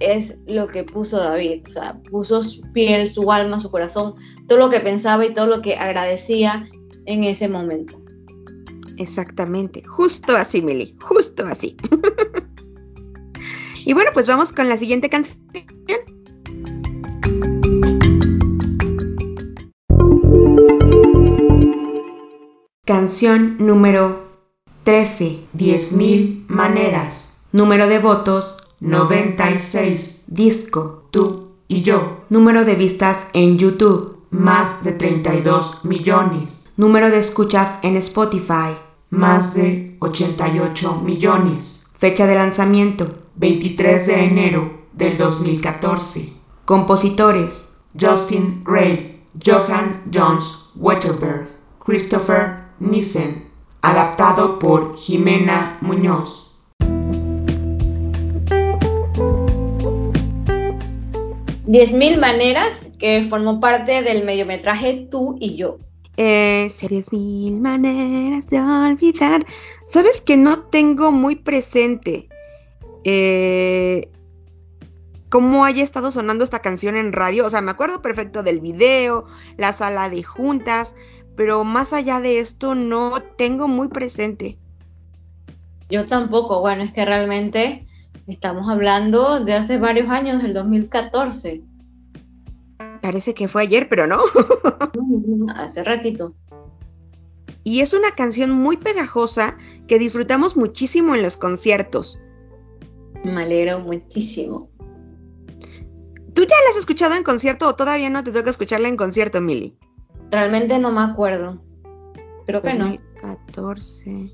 [0.00, 4.14] es lo que puso David, o sea, puso su piel, su alma, su corazón,
[4.48, 6.68] todo lo que pensaba y todo lo que agradecía
[7.06, 8.00] en ese momento.
[8.96, 11.76] Exactamente, justo así, Mili, justo así.
[13.84, 15.38] y bueno, pues vamos con la siguiente canción.
[22.84, 24.28] Canción número
[24.82, 25.46] 13.
[25.56, 27.30] 10.000 maneras.
[27.50, 30.24] Número de votos 96.
[30.26, 31.08] Disco.
[31.10, 32.24] Tú y yo.
[32.28, 34.18] Número de vistas en YouTube.
[34.30, 36.64] Más de 32 millones.
[36.76, 38.76] Número de escuchas en Spotify.
[39.08, 41.84] Más de 88 millones.
[41.94, 43.06] Fecha de lanzamiento.
[43.36, 46.34] 23 de enero del 2014.
[46.66, 47.68] Compositores.
[47.98, 53.50] Justin Gray, Johann Jones Wetterberg, Christopher Nissen.
[53.82, 56.56] Adaptado por Jimena Muñoz.
[61.66, 65.78] Diez mil maneras que formó parte del mediometraje Tú y yo.
[66.16, 69.44] Eh, series mil maneras de olvidar.
[69.86, 72.28] Sabes que no tengo muy presente
[73.04, 74.08] eh,
[75.28, 77.44] cómo haya estado sonando esta canción en radio.
[77.44, 80.94] O sea, me acuerdo perfecto del video, la sala de juntas,
[81.36, 84.58] pero más allá de esto no tengo muy presente.
[85.90, 87.86] Yo tampoco, bueno, es que realmente
[88.26, 91.62] estamos hablando de hace varios años, del 2014.
[93.02, 94.18] Parece que fue ayer, pero no.
[95.54, 96.34] hace ratito.
[97.62, 99.56] Y es una canción muy pegajosa
[99.88, 102.18] que disfrutamos muchísimo en los conciertos.
[103.24, 104.70] Me alegro muchísimo.
[106.34, 109.40] ¿Tú ya la has escuchado en concierto o todavía no te toca escucharla en concierto,
[109.40, 109.78] Mili?
[110.30, 111.62] Realmente no me acuerdo.
[112.46, 112.86] Creo que no.
[112.86, 114.32] 2014.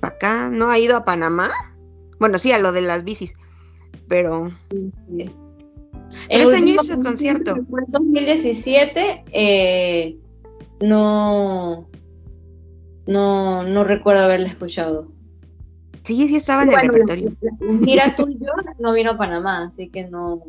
[0.00, 0.50] ¿Para acá?
[0.50, 1.50] ¿No ha ido a Panamá?
[2.18, 3.34] Bueno, sí, a lo de las bicis.
[4.08, 4.50] Pero.
[4.70, 5.30] Sí.
[6.28, 7.56] Pero ese año hizo el concierto.
[7.56, 10.18] En 2017, eh,
[10.80, 11.88] no,
[13.06, 15.12] no, no recuerdo haberla escuchado.
[16.04, 17.36] Sí, sí estaba en el repertorio.
[17.60, 20.42] Mira tú y yo no vino a Panamá, así que no.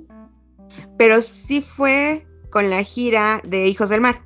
[0.97, 4.21] Pero sí fue con la gira de Hijos del Mar.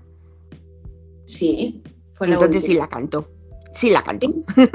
[1.31, 1.81] Sí,
[2.13, 3.29] fue la Entonces sí la cantó.
[3.73, 4.33] Sí la cantó.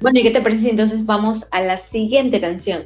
[0.00, 2.84] Bueno, ¿y qué te parece si entonces vamos a la siguiente canción?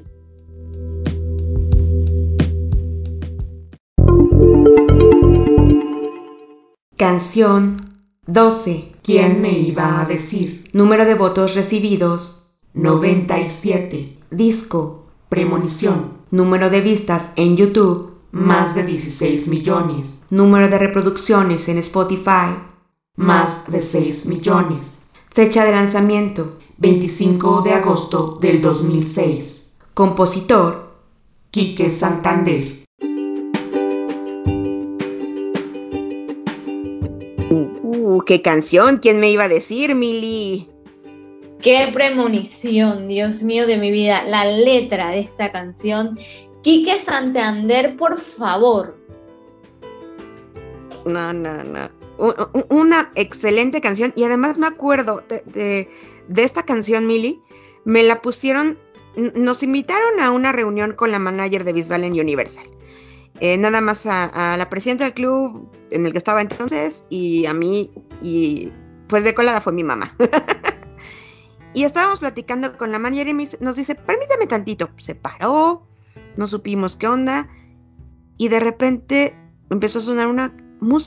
[6.97, 7.77] Canción
[8.27, 8.93] 12.
[9.03, 10.65] ¿Quién me iba a decir?
[10.73, 12.55] Número de votos recibidos.
[12.73, 14.17] 97.
[14.31, 15.09] Disco.
[15.29, 16.23] Premonición.
[16.31, 18.15] Número de vistas en YouTube.
[18.31, 20.22] Más de 16 millones.
[20.33, 22.57] Número de reproducciones en Spotify.
[23.17, 25.11] Más de 6 millones.
[25.29, 26.59] Fecha de lanzamiento.
[26.79, 29.75] 25 de agosto del 2006.
[29.93, 30.95] Compositor.
[31.51, 32.87] Quique Santander.
[37.51, 39.01] Uh, qué canción.
[39.03, 40.71] ¿Quién me iba a decir, Mili?
[41.61, 44.25] ¡Qué premonición, Dios mío de mi vida!
[44.25, 46.19] La letra de esta canción.
[46.63, 49.02] Quique Santander, por favor.
[51.05, 51.89] No, no, no.
[52.69, 54.13] Una excelente canción.
[54.17, 55.89] Y además me acuerdo de,
[56.37, 57.41] esta canción, Mili.
[57.85, 58.79] Me la pusieron.
[59.17, 62.67] Nos invitaron a una reunión con la manager de Bisbal en Universal.
[63.41, 67.47] Eh, nada más a, a la presidenta del club en el que estaba entonces y
[67.47, 67.91] a mí.
[68.21, 68.73] Y
[69.09, 70.15] pues de colada fue mi mamá.
[71.75, 74.91] y estábamos platicando con la manager y nos dice: Permítame tantito.
[74.99, 75.87] Se paró.
[76.39, 77.49] No supimos qué onda.
[78.39, 79.37] Y de repente
[79.71, 80.55] empezó a sonar una,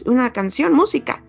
[0.05, 1.23] una canción, música.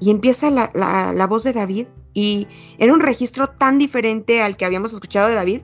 [0.00, 1.86] Y empieza la, la- la voz de David.
[2.14, 2.46] Y
[2.78, 5.60] era un registro tan diferente al que habíamos escuchado de David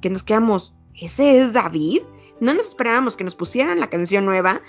[0.00, 2.02] que nos quedamos, ¿ese es David?
[2.40, 4.60] No nos esperábamos que nos pusieran la canción nueva.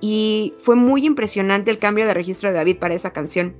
[0.00, 3.56] Y fue muy impresionante el cambio de registro de David para esa canción.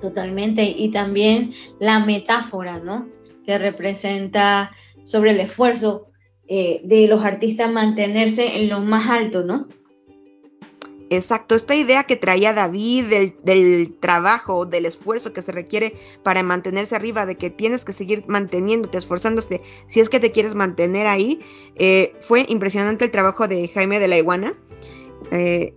[0.00, 0.64] Totalmente.
[0.64, 3.06] Y también la metáfora, ¿no?
[3.44, 4.72] Que representa
[5.04, 6.08] sobre el esfuerzo
[6.48, 9.68] eh, de los artistas mantenerse en lo más alto, ¿no?
[11.12, 13.06] Exacto, esta idea que traía David
[13.42, 18.22] del, trabajo, del esfuerzo que se requiere para mantenerse arriba, de que tienes que seguir
[18.28, 21.40] manteniéndote, esforzándote, si es que te quieres mantener ahí,
[21.74, 24.54] eh, fue impresionante el trabajo de Jaime de la Iguana.
[25.32, 25.74] Eh,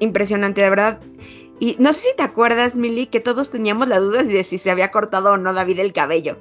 [0.00, 1.00] impresionante, de verdad.
[1.60, 4.72] Y no sé si te acuerdas, Mili, que todos teníamos la duda de si se
[4.72, 6.38] había cortado o no David el cabello.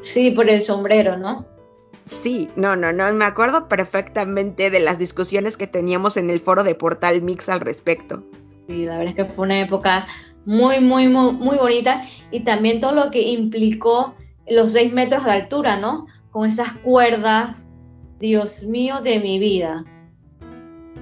[0.00, 1.46] Sí, por el sombrero, ¿no?
[2.04, 6.62] Sí, no, no, no, me acuerdo perfectamente de las discusiones que teníamos en el foro
[6.62, 8.22] de Portal Mix al respecto.
[8.68, 10.06] Sí, la verdad es que fue una época
[10.44, 14.14] muy, muy, muy, muy bonita y también todo lo que implicó
[14.46, 16.06] los seis metros de altura, ¿no?
[16.30, 17.68] Con esas cuerdas,
[18.18, 19.84] Dios mío de mi vida.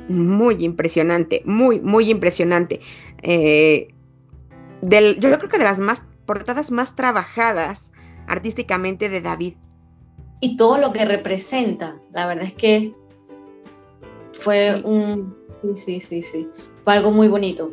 [0.09, 2.81] Muy impresionante, muy, muy impresionante.
[3.23, 3.89] Eh,
[4.83, 7.93] del, yo creo que de las más portadas más trabajadas
[8.27, 9.55] artísticamente de David.
[10.45, 12.93] Y todo lo que representa, la verdad es que
[14.41, 14.83] fue Sí.
[14.85, 15.37] un...
[15.63, 16.49] Sí, sí, sí, sí.
[16.83, 17.71] Fue algo muy bonito.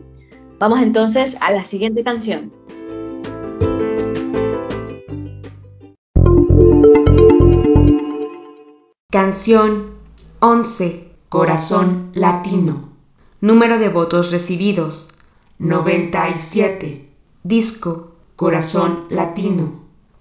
[0.59, 2.51] Vamos entonces a la siguiente canción.
[9.11, 9.95] Canción
[10.39, 11.09] 11.
[11.27, 12.89] Corazón latino.
[13.41, 15.15] Número de votos recibidos.
[15.57, 17.09] 97.
[17.41, 18.11] Disco.
[18.35, 19.71] Corazón latino.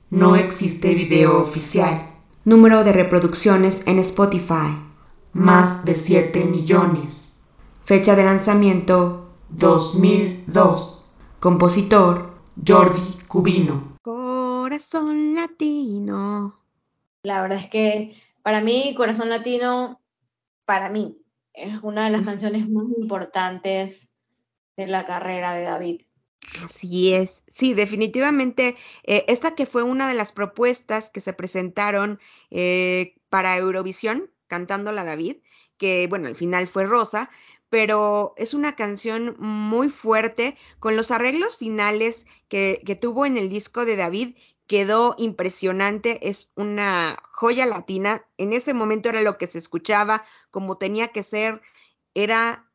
[0.08, 2.07] No existe video oficial.
[2.48, 4.74] Número de reproducciones en Spotify.
[5.34, 7.42] Más de 7 millones.
[7.84, 9.34] Fecha de lanzamiento.
[9.50, 11.04] 2002.
[11.40, 12.40] Compositor.
[12.66, 13.98] Jordi Cubino.
[14.00, 16.58] Corazón latino.
[17.22, 20.00] La verdad es que para mí, Corazón Latino,
[20.64, 21.18] para mí,
[21.52, 24.10] es una de las canciones más importantes
[24.74, 26.00] de la carrera de David.
[26.64, 32.20] Así es, sí, definitivamente eh, esta que fue una de las propuestas que se presentaron
[32.50, 35.38] eh, para Eurovisión, cantándola David,
[35.76, 37.30] que bueno, al final fue Rosa,
[37.68, 43.48] pero es una canción muy fuerte con los arreglos finales que, que tuvo en el
[43.48, 44.36] disco de David
[44.68, 48.24] quedó impresionante, es una joya latina.
[48.36, 51.62] En ese momento era lo que se escuchaba, como tenía que ser,
[52.14, 52.70] era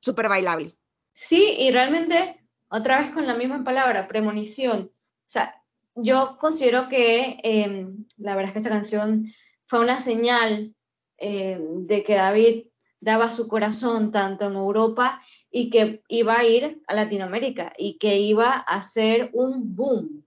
[0.00, 0.76] súper bailable.
[1.14, 4.90] Sí, y realmente, otra vez con la misma palabra, premonición.
[4.92, 5.62] O sea,
[5.94, 9.26] yo considero que em, la verdad es que esta canción
[9.66, 10.74] fue una señal
[11.18, 12.66] em, de que David
[13.00, 18.18] daba su corazón tanto en Europa y que iba a ir a Latinoamérica y que
[18.18, 20.24] iba a hacer un boom.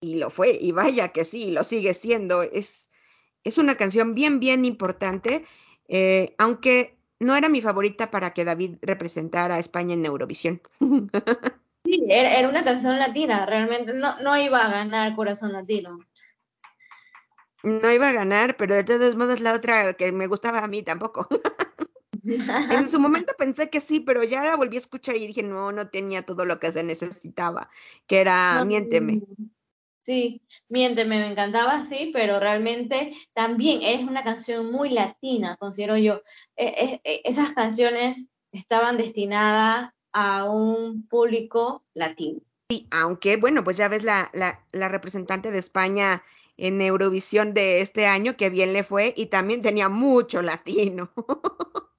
[0.00, 2.42] Y lo fue, y vaya que sí, lo sigue siendo.
[2.42, 2.88] Es,
[3.42, 5.44] es una canción bien, bien importante,
[5.88, 10.60] eh, aunque no era mi favorita para que David representara a España en Eurovisión.
[11.84, 15.96] Sí, era, una canción latina, realmente no, no iba a ganar Corazón Latino.
[17.62, 20.82] No iba a ganar, pero de todos modos la otra que me gustaba a mí
[20.82, 21.26] tampoco.
[22.24, 25.72] en su momento pensé que sí, pero ya la volví a escuchar y dije, no,
[25.72, 27.70] no tenía todo lo que se necesitaba,
[28.06, 29.22] que era Miénteme.
[30.08, 30.40] Sí,
[30.70, 36.22] Miénteme, me encantaba, sí, pero realmente también es una canción muy latina, considero yo.
[36.56, 42.40] E, e, e, esas canciones estaban destinadas a un público latino.
[42.70, 46.22] Sí, aunque bueno, pues ya ves la, la, la, representante de España
[46.56, 51.12] en Eurovisión de este año, que bien le fue y también tenía mucho latino.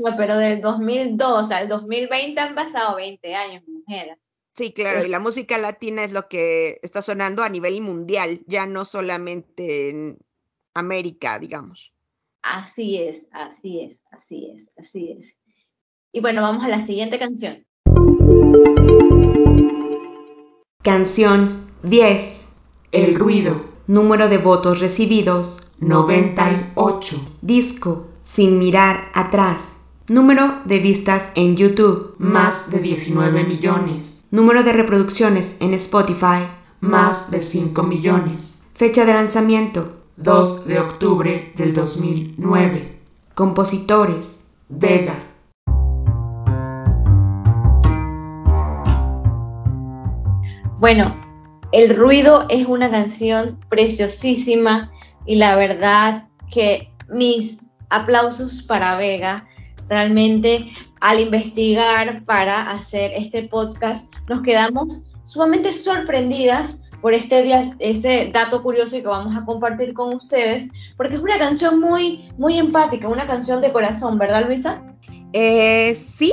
[0.00, 4.16] bueno, pero del 2002 al 2020 han pasado 20 años, mujer.
[4.58, 8.66] Sí, claro, y la música latina es lo que está sonando a nivel mundial, ya
[8.66, 10.18] no solamente en
[10.74, 11.94] América, digamos.
[12.42, 15.38] Así es, así es, así es, así es.
[16.10, 17.64] Y bueno, vamos a la siguiente canción.
[20.82, 22.46] Canción 10.
[22.90, 23.64] El ruido.
[23.86, 27.38] Número de votos recibidos 98.
[27.42, 29.76] Disco Sin mirar atrás.
[30.08, 34.17] Número de vistas en YouTube más de 19 millones.
[34.30, 36.46] Número de reproducciones en Spotify
[36.80, 38.58] más de 5 millones.
[38.74, 42.98] Fecha de lanzamiento 2 de octubre del 2009.
[43.34, 45.14] Compositores Vega.
[50.78, 51.16] Bueno,
[51.72, 54.92] El Ruido es una canción preciosísima
[55.24, 59.48] y la verdad que mis aplausos para Vega.
[59.88, 60.70] Realmente
[61.00, 68.62] al investigar para hacer este podcast nos quedamos sumamente sorprendidas por este, día, este dato
[68.62, 73.26] curioso que vamos a compartir con ustedes, porque es una canción muy, muy empática, una
[73.26, 74.84] canción de corazón, ¿verdad Luisa?
[75.32, 76.32] Eh, sí,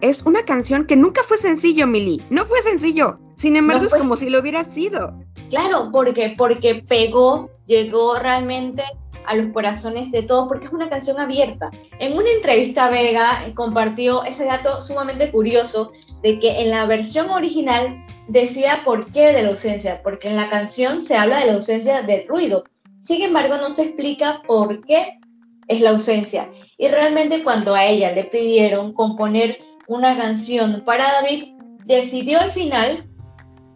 [0.00, 3.18] es una canción que nunca fue sencillo, Mili, no fue sencillo.
[3.36, 5.18] Sin embargo, es como si lo hubiera sido.
[5.48, 8.82] Claro, porque, porque pegó, llegó realmente
[9.26, 11.70] a los corazones de todos, porque es una canción abierta.
[11.98, 15.92] En una entrevista Vega eh, compartió ese dato sumamente curioso
[16.22, 20.50] de que en la versión original decía por qué de la ausencia, porque en la
[20.50, 22.64] canción se habla de la ausencia del ruido.
[23.02, 25.18] Sin embargo, no se explica por qué
[25.68, 26.50] es la ausencia.
[26.76, 29.58] Y realmente cuando a ella le pidieron componer
[29.88, 31.54] una canción para David,
[31.84, 33.08] decidió al final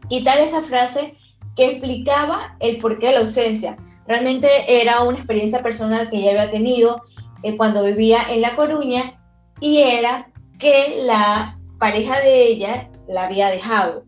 [0.08, 1.15] quitar esa frase
[1.56, 3.76] que explicaba el porqué de la ausencia.
[4.06, 7.02] Realmente era una experiencia personal que ella había tenido
[7.42, 9.20] eh, cuando vivía en La Coruña
[9.60, 14.04] y era que la pareja de ella la había dejado.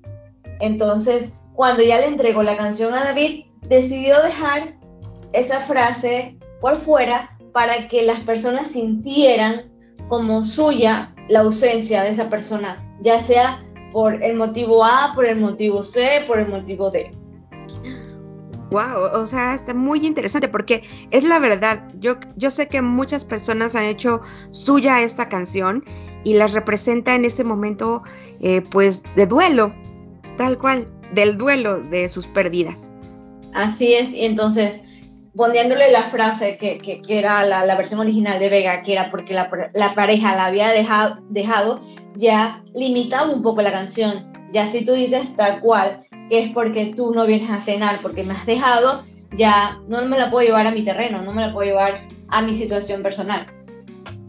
[0.61, 4.77] Entonces, cuando ya le entregó la canción a David, decidió dejar
[5.33, 9.71] esa frase por fuera para que las personas sintieran
[10.09, 15.39] como suya la ausencia de esa persona, ya sea por el motivo A, por el
[15.39, 17.18] motivo C, por el motivo D.
[18.71, 21.89] Wow, o sea, está muy interesante porque es la verdad.
[21.99, 25.85] Yo, yo sé que muchas personas han hecho suya esta canción
[26.25, 28.03] y la representa en ese momento,
[28.41, 29.75] eh, pues, de duelo,
[30.37, 32.91] tal cual, del duelo de sus pérdidas.
[33.55, 34.83] Así es, y entonces,
[35.35, 39.33] poniéndole la frase que, que, era la, la, versión original de Vega, que era porque
[39.33, 41.81] la, la pareja la había dejado, dejado
[42.17, 44.33] ya limitaba un poco la canción.
[44.53, 48.25] Ya si tú dices tal cual, que es porque tú no vienes a cenar, porque
[48.25, 49.05] me has dejado,
[49.37, 52.43] ya no me la puedo llevar a mi terreno, no me la puedo llevar a
[52.43, 53.47] mi situación personal.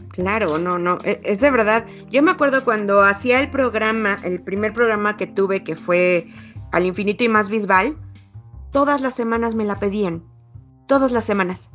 [0.08, 1.86] Claro, no, no, e, es de verdad.
[2.10, 6.26] Yo me acuerdo cuando hacía el programa, el primer programa que tuve, que fue
[6.72, 7.96] Al Infinito y Más Bisbal,
[8.72, 10.24] todas las semanas me la pedían.
[10.86, 11.70] Todas las semanas.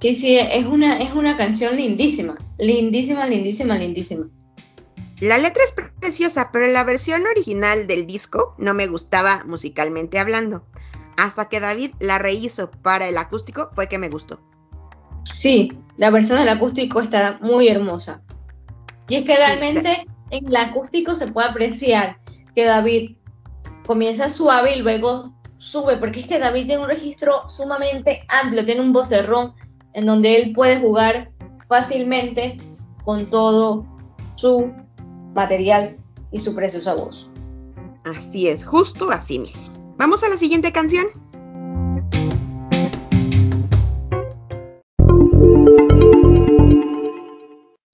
[0.00, 4.30] Sí, sí, es una, es una canción lindísima, lindísima, lindísima, lindísima.
[5.20, 10.64] La letra es preciosa, pero la versión original del disco no me gustaba musicalmente hablando.
[11.18, 14.40] Hasta que David la rehizo para el acústico fue que me gustó.
[15.24, 18.22] Sí, la versión del acústico está muy hermosa.
[19.08, 22.18] Y es que realmente en el acústico se puede apreciar
[22.54, 23.16] que David
[23.86, 28.80] comienza suave y luego sube, porque es que David tiene un registro sumamente amplio, tiene
[28.80, 29.52] un vocerrón
[29.92, 31.30] en donde él puede jugar
[31.68, 32.56] fácilmente
[33.04, 33.84] con todo
[34.36, 34.72] su
[35.34, 35.98] material
[36.32, 37.30] y su preciosa voz.
[38.04, 39.94] Así es, justo así mismo.
[39.96, 41.06] Vamos a la siguiente canción.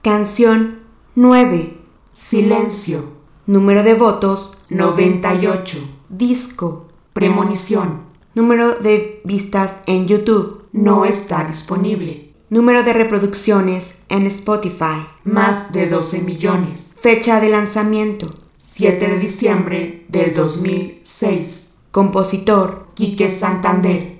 [0.01, 0.79] Canción
[1.15, 1.73] 9.
[2.13, 3.03] Silencio.
[3.45, 5.77] Número de votos 98.
[6.09, 6.87] Disco.
[7.11, 8.03] Premonición.
[8.33, 10.67] Número de vistas en YouTube.
[10.71, 12.33] No está disponible.
[12.49, 15.05] Número de reproducciones en Spotify.
[15.25, 16.86] Más de 12 millones.
[16.99, 18.27] Fecha de lanzamiento.
[18.73, 21.71] 7 de diciembre del 2006.
[21.91, 22.87] Compositor.
[22.95, 24.17] Quique Santander.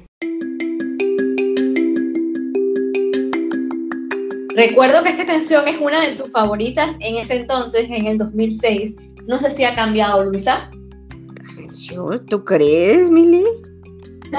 [4.56, 8.96] Recuerdo que esta canción es una de tus favoritas en ese entonces, en el 2006.
[9.28, 10.70] No sé si ha cambiado, Luisa.
[11.74, 13.44] Yo, ¿Tú crees, Mili?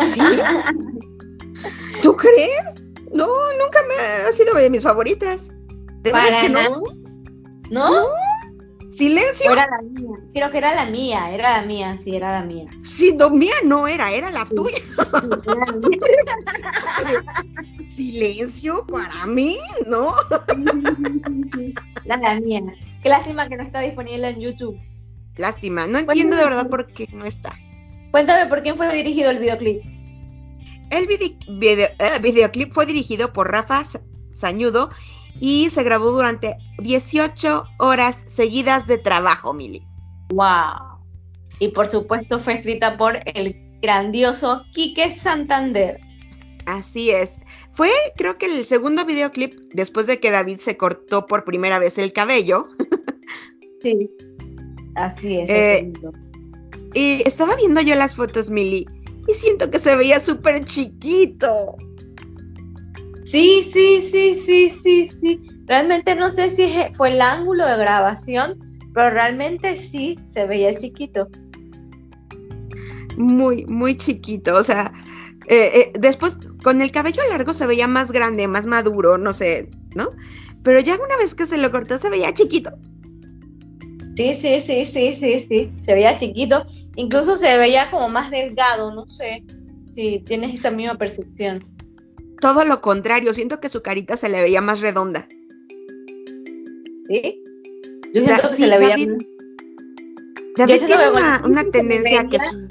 [0.01, 0.20] ¿Sí?
[2.03, 2.74] ¿Tú crees?
[3.12, 5.49] No, nunca me ha sido de mis favoritas.
[6.03, 6.68] ¿De verdad Para que nada.
[6.68, 6.82] no?
[7.70, 8.07] ¿No?
[8.99, 9.53] ¿Silencio?
[9.53, 10.16] Era la mía.
[10.34, 12.66] Creo que era la mía, era la mía, sí, era la mía.
[12.82, 14.78] Sí, no, mía no era, era la tuya.
[14.99, 15.99] Era la mía.
[17.90, 20.12] Silencio para mí, ¿no?
[22.05, 22.62] Era la mía.
[23.03, 24.78] Qué lástima que no está disponible en YouTube.
[25.36, 27.53] Lástima, no entiendo de verdad por qué no está.
[28.11, 29.82] Cuéntame por quién fue dirigido el videoclip.
[30.90, 34.90] El video- eh, videoclip fue dirigido por Rafa Sa- Sañudo
[35.41, 39.86] y se grabó durante 18 horas seguidas de trabajo, Mili.
[40.30, 40.99] Wow.
[41.59, 46.01] Y por supuesto fue escrita por el grandioso Quique Santander.
[46.66, 47.39] Así es.
[47.72, 51.99] Fue, creo que el segundo videoclip después de que David se cortó por primera vez
[51.99, 52.68] el cabello.
[53.80, 54.11] Sí.
[54.97, 55.49] Así es.
[55.49, 55.93] Eh.
[56.95, 58.84] Y estaba viendo yo las fotos, Mili,
[59.28, 61.76] y siento que se veía súper chiquito.
[63.31, 65.41] Sí, sí, sí, sí, sí, sí.
[65.66, 68.59] Realmente no sé si fue el ángulo de grabación,
[68.95, 71.29] pero realmente sí se veía chiquito.
[73.18, 74.55] Muy, muy chiquito.
[74.57, 74.93] O sea,
[75.49, 79.68] eh, eh, después con el cabello largo se veía más grande, más maduro, no sé,
[79.95, 80.11] ¿no?
[80.62, 82.70] Pero ya una vez que se lo cortó se veía chiquito.
[84.16, 85.72] Sí, sí, sí, sí, sí, sí.
[85.83, 86.64] Se veía chiquito.
[86.97, 89.45] Incluso se veía como más delgado, no sé
[89.93, 91.78] si tienes esa misma percepción.
[92.41, 95.26] Todo lo contrario, siento que su carita se le veía más redonda.
[97.09, 97.43] ¿Sí?
[98.14, 98.91] Yo siento que sí, se le veía.
[98.91, 99.12] David-
[100.57, 101.11] David tiene
[101.45, 102.68] una, tendencia que su-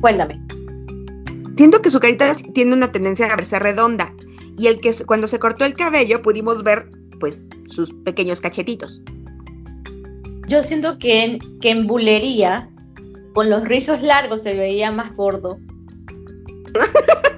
[0.00, 0.40] Cuéntame.
[1.56, 4.12] siento que su carita tiene una tendencia a verse redonda
[4.58, 9.02] y el que cuando se cortó el cabello pudimos ver pues sus pequeños cachetitos.
[10.46, 12.68] Yo siento que en, que en bulería,
[13.34, 15.58] con los rizos largos, se veía más gordo.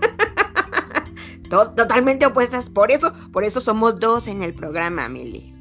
[1.51, 5.53] To- totalmente opuestas, por eso, por eso somos dos en el programa, Mili.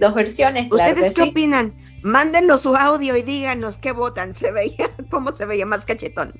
[0.00, 1.30] Dos versiones, ¿Ustedes qué sí.
[1.30, 1.74] opinan?
[2.02, 4.34] Mándenos su audio y díganos qué votan.
[4.34, 6.34] ¿Se veía cómo se veía más cachetón?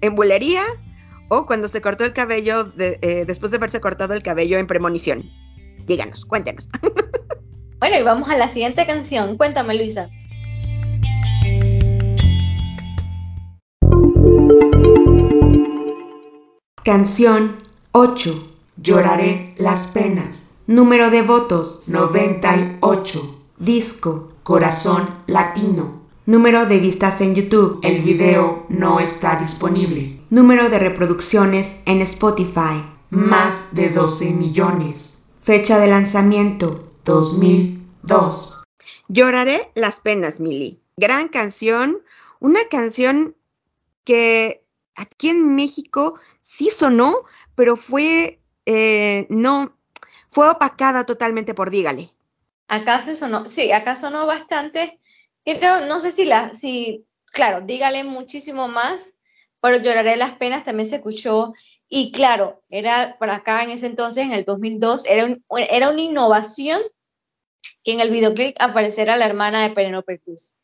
[0.00, 0.62] ¿En bulería
[1.28, 4.66] o cuando se cortó el cabello de- eh, después de haberse cortado el cabello en
[4.66, 5.24] premonición?
[5.86, 6.68] Díganos, cuéntenos.
[7.80, 9.36] Bueno, y vamos a la siguiente canción.
[9.36, 10.10] Cuéntame, Luisa.
[16.88, 17.60] Canción
[17.92, 18.52] 8.
[18.78, 20.52] Lloraré las penas.
[20.66, 21.82] Número de votos.
[21.86, 23.42] 98.
[23.58, 24.32] Disco.
[24.42, 26.00] Corazón latino.
[26.24, 27.78] Número de vistas en YouTube.
[27.82, 30.18] El video no está disponible.
[30.30, 32.82] Número de reproducciones en Spotify.
[33.10, 35.24] Más de 12 millones.
[35.42, 36.90] Fecha de lanzamiento.
[37.04, 38.64] 2002.
[39.08, 40.80] Lloraré las penas, Mili.
[40.96, 41.98] Gran canción.
[42.40, 43.36] Una canción
[44.04, 44.64] que
[44.96, 46.18] aquí en México
[46.58, 49.76] sí sonó, pero fue eh, no
[50.28, 52.10] fue opacada totalmente por Dígale.
[52.66, 54.98] Acá se sonó, sí, acá sonó bastante.
[55.44, 59.14] Creo, no sé si la, si, claro, dígale muchísimo más,
[59.62, 61.54] pero lloraré las penas también se escuchó.
[61.88, 66.02] Y claro, era para acá en ese entonces, en el 2002, era, un- era una
[66.02, 66.82] innovación
[67.84, 70.54] que en el videoclip apareciera la hermana de Penélope Cruz.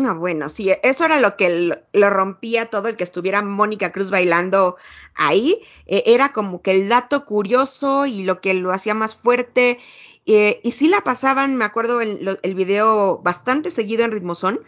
[0.00, 4.10] No, bueno, sí, eso era lo que lo, rompía todo el que estuviera Mónica Cruz
[4.10, 4.76] bailando
[5.14, 5.60] ahí.
[5.86, 9.78] eh, era como que el dato curioso y lo que lo hacía más fuerte.
[10.26, 14.60] eh, y sí la pasaban, me acuerdo, el, el video bastante seguido en Ritmozón,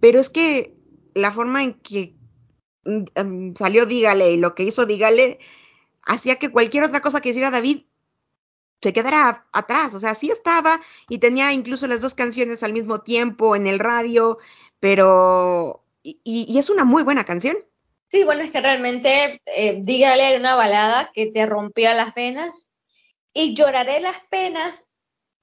[0.00, 0.76] pero es que
[1.14, 2.14] la forma en que
[2.84, 5.38] mm, em, salió Dígale y lo que hizo Dígale
[6.04, 7.82] hacía que cualquier otra cosa que hiciera David
[8.80, 13.00] se quedara atrás, o sea, sí estaba y tenía incluso las dos canciones al mismo
[13.00, 14.38] tiempo en el radio,
[14.80, 15.84] pero...
[16.02, 17.56] Y, y es una muy buena canción.
[18.10, 22.70] Sí, bueno, es que realmente, eh, dígale, era una balada que te rompía las venas
[23.34, 24.88] y lloraré las penas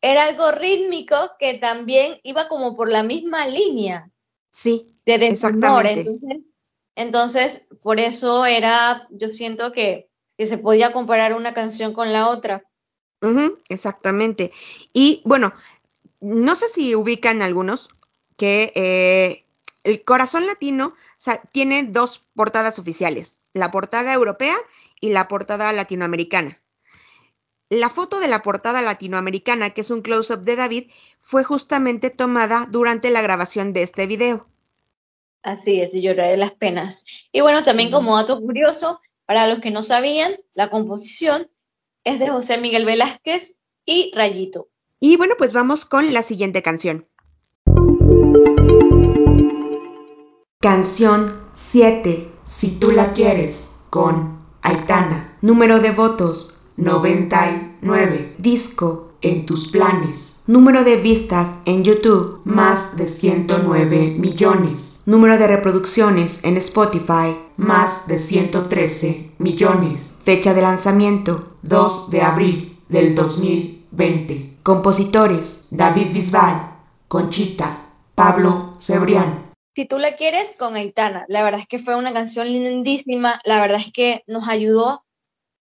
[0.05, 4.11] era algo rítmico que también iba como por la misma línea.
[4.51, 5.87] Sí, de desamor.
[5.87, 6.37] Entonces,
[6.95, 10.07] entonces, por eso era, yo siento que,
[10.37, 12.63] que, se podía comparar una canción con la otra.
[13.67, 14.51] exactamente.
[14.93, 15.53] Y bueno,
[16.21, 17.89] no sé si ubican algunos
[18.37, 19.45] que eh,
[19.83, 20.95] el corazón latino
[21.51, 24.55] tiene dos portadas oficiales, la portada europea
[24.99, 26.61] y la portada latinoamericana.
[27.69, 32.67] La foto de la portada latinoamericana, que es un close-up de David, fue justamente tomada
[32.69, 34.47] durante la grabación de este video.
[35.41, 37.05] Así es, y lloraré las penas.
[37.31, 41.49] Y bueno, también como dato curioso, para los que no sabían, la composición
[42.03, 44.69] es de José Miguel Velázquez y Rayito.
[44.99, 47.07] Y bueno, pues vamos con la siguiente canción.
[50.65, 52.27] Canción 7.
[52.43, 55.37] Si tú la quieres, con Aitana.
[55.43, 58.33] Número de votos 99.
[58.39, 60.37] Disco en tus planes.
[60.47, 65.01] Número de vistas en YouTube más de 109 millones.
[65.05, 70.15] Número de reproducciones en Spotify más de 113 millones.
[70.23, 74.57] Fecha de lanzamiento 2 de abril del 2020.
[74.63, 76.71] Compositores David Bisbal,
[77.07, 77.81] Conchita,
[78.15, 79.44] Pablo Cebrián.
[79.75, 81.25] Si tú la quieres, con Aitana.
[81.27, 85.03] La verdad es que fue una canción lindísima, la verdad es que nos ayudó,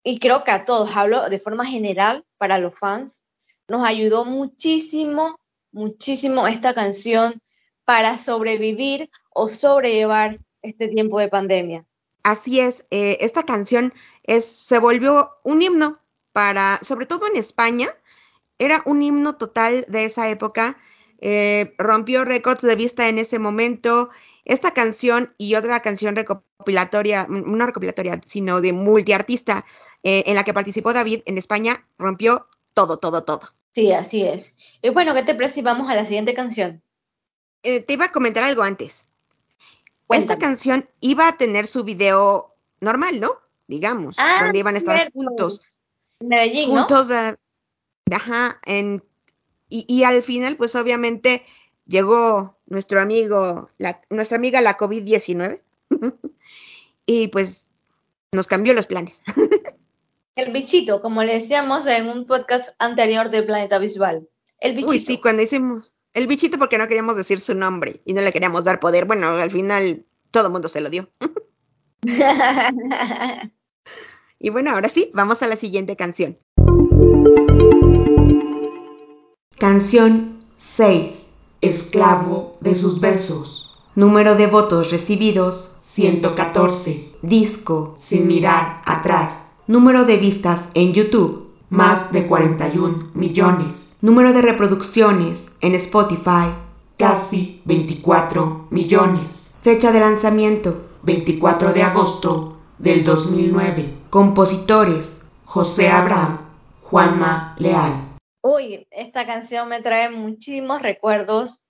[0.03, 3.27] y creo que a todos, hablo de forma general para los fans,
[3.69, 5.39] nos ayudó muchísimo,
[5.73, 7.43] muchísimo esta canción
[7.85, 11.85] para sobrevivir o sobrellevar este tiempo de pandemia.
[12.23, 13.93] Así es, eh, esta canción
[14.41, 15.99] se volvió un himno
[16.33, 17.89] para, sobre todo en España,
[18.59, 20.79] era un himno total de esa época
[21.21, 24.11] eh, rompió récords de vista en ese momento.
[24.45, 29.67] Esta canción y otra canción recopilatoria, no recopilatoria, sino de multiartista,
[30.03, 33.43] eh, en la que participó David en España, rompió todo, todo, todo.
[33.75, 34.55] Sí, así es.
[34.81, 36.83] Y bueno, ¿qué te parece si vamos a la siguiente canción?
[37.63, 39.07] Eh, te iba a comentar algo antes.
[40.09, 43.33] Esta canción iba a tener su video normal, ¿no?
[43.67, 45.61] Digamos, ah, donde iban a estar juntos.
[46.21, 47.09] En Medellín, juntos,
[48.11, 49.03] ajá, en
[49.69, 51.45] y, al final, pues obviamente
[51.87, 55.61] llegó nuestro amigo, la, nuestra amiga la COVID-19
[57.07, 57.69] y pues
[58.33, 59.23] nos cambió los planes.
[60.35, 64.29] El bichito, como le decíamos en un podcast anterior de Planeta Visual.
[64.61, 64.93] El bichito.
[64.93, 68.33] Uy, sí, cuando hicimos el bichito porque no queríamos decir su nombre y no le
[68.33, 69.05] queríamos dar poder.
[69.05, 71.11] Bueno, al final todo el mundo se lo dio.
[74.39, 76.39] y bueno, ahora sí, vamos a la siguiente canción.
[79.59, 81.25] Canción 6.
[81.63, 83.77] Esclavo de sus besos.
[83.97, 87.13] Número de votos recibidos 114.
[87.23, 89.49] Disco Sin mirar atrás.
[89.67, 93.97] Número de vistas en YouTube más de 41 millones.
[94.01, 96.53] Número de reproducciones en Spotify
[96.97, 99.51] casi 24 millones.
[99.63, 103.93] Fecha de lanzamiento 24 de agosto del 2009.
[104.09, 106.39] Compositores José Abraham,
[106.85, 108.08] Juanma Leal.
[108.41, 111.61] Uy, esta canción me trae muchísimos recuerdos.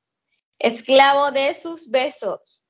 [0.58, 2.64] Esclavo de sus besos.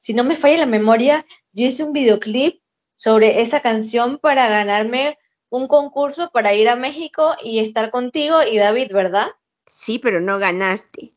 [0.00, 2.60] Si no me falla la memoria, yo hice un videoclip
[2.96, 5.18] sobre esa canción para ganarme
[5.50, 9.28] un concurso para ir a México y estar contigo y David, ¿verdad?
[9.66, 11.12] Sí, pero no ganaste.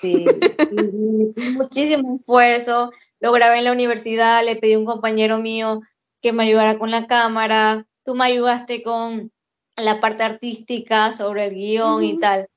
[0.00, 0.26] Sí,
[1.54, 2.92] muchísimo esfuerzo.
[3.20, 5.80] Lo grabé en la universidad, le pedí a un compañero mío
[6.20, 7.86] que me ayudara con la cámara.
[8.04, 9.32] Tú me ayudaste con
[9.78, 12.48] la parte artística, sobre el guion y tal.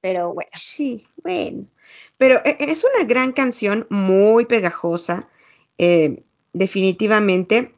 [0.00, 0.50] Pero bueno.
[0.54, 1.66] Sí, bueno.
[2.16, 5.28] Pero e, es una gran canción, muy pegajosa,
[5.78, 7.74] eh, definitivamente.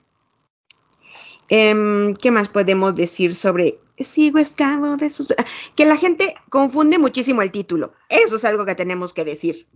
[1.49, 5.29] Em, ¿Qué más podemos decir sobre Sigo esclavo de sus...
[5.75, 7.95] Que la gente confunde muchísimo el título.
[8.09, 9.67] Eso es algo que tenemos que decir.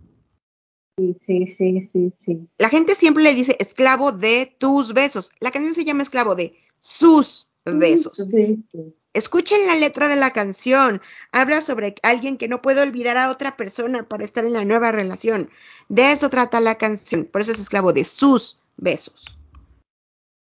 [0.97, 2.47] Sí, sí, sí, sí, sí.
[2.57, 5.31] La gente siempre le dice esclavo de tus besos.
[5.39, 8.25] La canción se llama esclavo de sus besos.
[9.13, 11.01] Escuchen la letra de la canción.
[11.31, 14.91] Habla sobre alguien que no puede olvidar a otra persona para estar en la nueva
[14.91, 15.49] relación.
[15.87, 17.25] De eso trata la canción.
[17.25, 19.37] Por eso es esclavo de sus besos.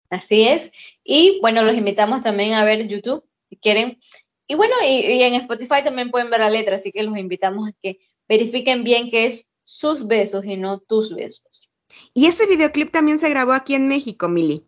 [0.09, 0.73] Así es.
[1.05, 3.99] Y bueno, los invitamos también a ver YouTube si quieren.
[4.47, 7.73] Y bueno, y, en Spotify también pueden ver la letra, así que los invitamos a
[7.81, 11.71] que verifiquen bien que es sus besos y no tus besos.
[12.14, 14.64] Y ese videoclip también se grabó aquí en México, Mili.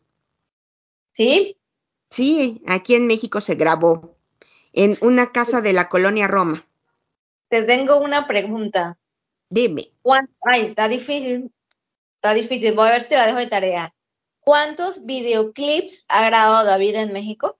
[1.14, 1.56] Sí,
[2.12, 4.18] Sí, aquí en México se grabó,
[4.74, 6.62] en una casa de la colonia Roma.
[7.48, 8.98] Te tengo una pregunta.
[9.48, 9.92] Dime.
[10.42, 11.50] Ay, está difícil.
[12.16, 12.74] Está difícil.
[12.74, 13.94] Voy a ver si la dejo de tarea.
[14.40, 17.58] ¿Cuántos videoclips ha grabado David en México?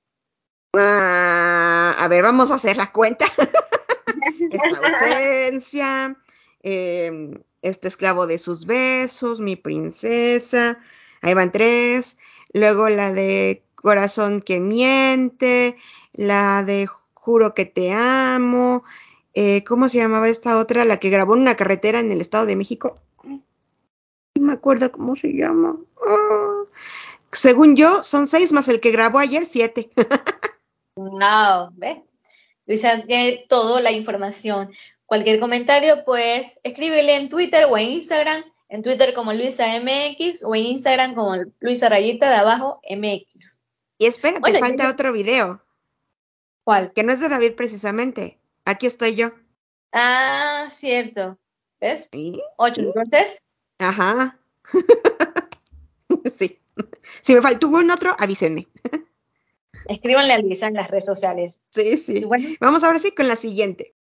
[0.76, 3.24] Ah, a ver, vamos a hacer la cuenta.
[4.50, 6.16] Esta ausencia,
[6.62, 10.78] em, este esclavo de sus besos, mi princesa,
[11.22, 12.18] ahí van tres.
[12.52, 15.76] Luego la de corazón que miente,
[16.12, 18.84] la de juro que te amo.
[19.34, 20.84] Eh, ¿Cómo se llamaba esta otra?
[20.84, 22.98] La que grabó en una carretera en el Estado de México.
[23.24, 25.76] No me acuerdo cómo se llama.
[26.06, 26.62] Ah.
[27.32, 29.90] Según yo, son seis más el que grabó ayer, siete.
[30.96, 31.98] wow, ¿ves?
[32.66, 34.70] Luisa tiene toda la información.
[35.06, 38.44] Cualquier comentario, pues escríbele en Twitter o en Instagram.
[38.68, 43.58] En Twitter como Luisa MX o en Instagram como Luisa Rayita de abajo MX.
[44.02, 45.62] Y espera, te falta otro video.
[46.64, 46.92] ¿Cuál?
[46.92, 48.36] Que no es de David precisamente.
[48.64, 49.30] Aquí estoy yo.
[49.92, 51.38] Ah, cierto.
[51.80, 52.10] ¿Ves?
[52.56, 53.40] Ocho, entonces.
[53.78, 54.40] Ajá.
[56.36, 56.58] sí.
[57.20, 58.66] Si me faltó un otro, avísenme.
[59.86, 61.60] Escríbanle a Luisa en las redes sociales.
[61.70, 62.24] Sí, sí.
[62.24, 62.48] Bueno.
[62.58, 63.94] Vamos ahora sí con la siguiente.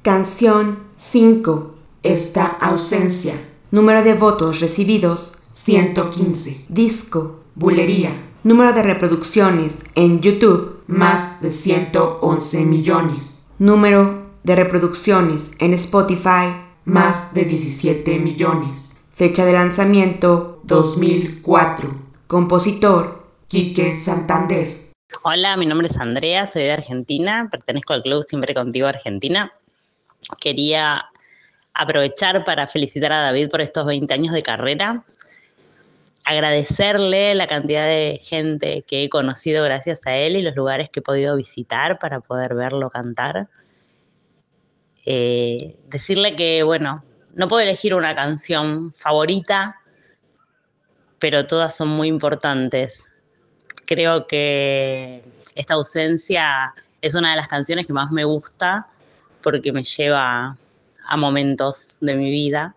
[0.00, 1.76] Canción 5.
[2.02, 3.34] Esta ausencia.
[3.70, 6.66] Número de votos recibidos 115.
[6.68, 7.42] Disco.
[7.56, 8.10] Bulería.
[8.44, 13.40] Número de reproducciones en YouTube más de 111 millones.
[13.58, 16.54] Número de reproducciones en Spotify
[16.84, 18.90] más de 17 millones.
[19.12, 22.00] Fecha de lanzamiento 2004.
[22.28, 24.92] Compositor, Quique Santander.
[25.24, 29.52] Hola, mi nombre es Andrea, soy de Argentina, pertenezco al Club Siempre Contigo Argentina.
[30.40, 31.06] Quería
[31.74, 35.04] aprovechar para felicitar a David por estos 20 años de carrera,
[36.26, 40.98] agradecerle la cantidad de gente que he conocido gracias a él y los lugares que
[40.98, 43.48] he podido visitar para poder verlo cantar.
[45.04, 47.04] Eh, decirle que, bueno,
[47.36, 49.80] no puedo elegir una canción favorita,
[51.20, 53.04] pero todas son muy importantes.
[53.86, 55.22] Creo que
[55.54, 58.88] esta ausencia es una de las canciones que más me gusta
[59.42, 60.56] porque me lleva
[61.06, 62.74] a momentos de mi vida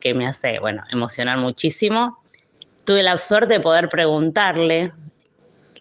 [0.00, 2.22] que me hace, bueno, emocionar muchísimo.
[2.86, 4.92] Tuve la suerte de poder preguntarle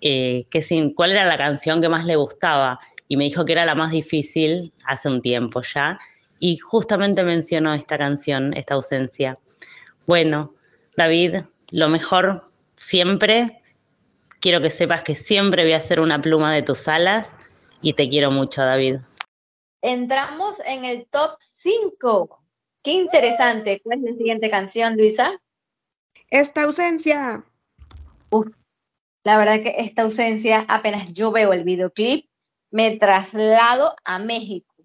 [0.01, 0.47] eh,
[0.95, 3.91] cuál era la canción que más le gustaba y me dijo que era la más
[3.91, 5.99] difícil hace un tiempo ya
[6.39, 9.37] y justamente mencionó esta canción, esta ausencia.
[10.07, 10.55] Bueno,
[10.97, 11.37] David,
[11.71, 13.61] lo mejor siempre.
[14.39, 17.35] Quiero que sepas que siempre voy a ser una pluma de tus alas
[17.81, 18.97] y te quiero mucho, David.
[19.83, 22.41] Entramos en el top 5.
[22.81, 23.79] Qué interesante.
[23.83, 25.39] ¿Cuál es la siguiente canción, Luisa?
[26.35, 27.45] Esta ausencia.
[29.23, 32.25] la verdad que esta ausencia, apenas yo veo el videoclip,
[32.71, 34.75] me traslado a México.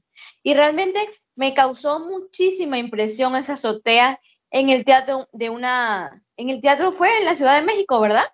[0.45, 1.01] Y realmente
[1.35, 4.21] me causó muchísima impresión esa azotea
[4.53, 8.27] en el teatro de una en el teatro fue en la Ciudad de México, ¿verdad?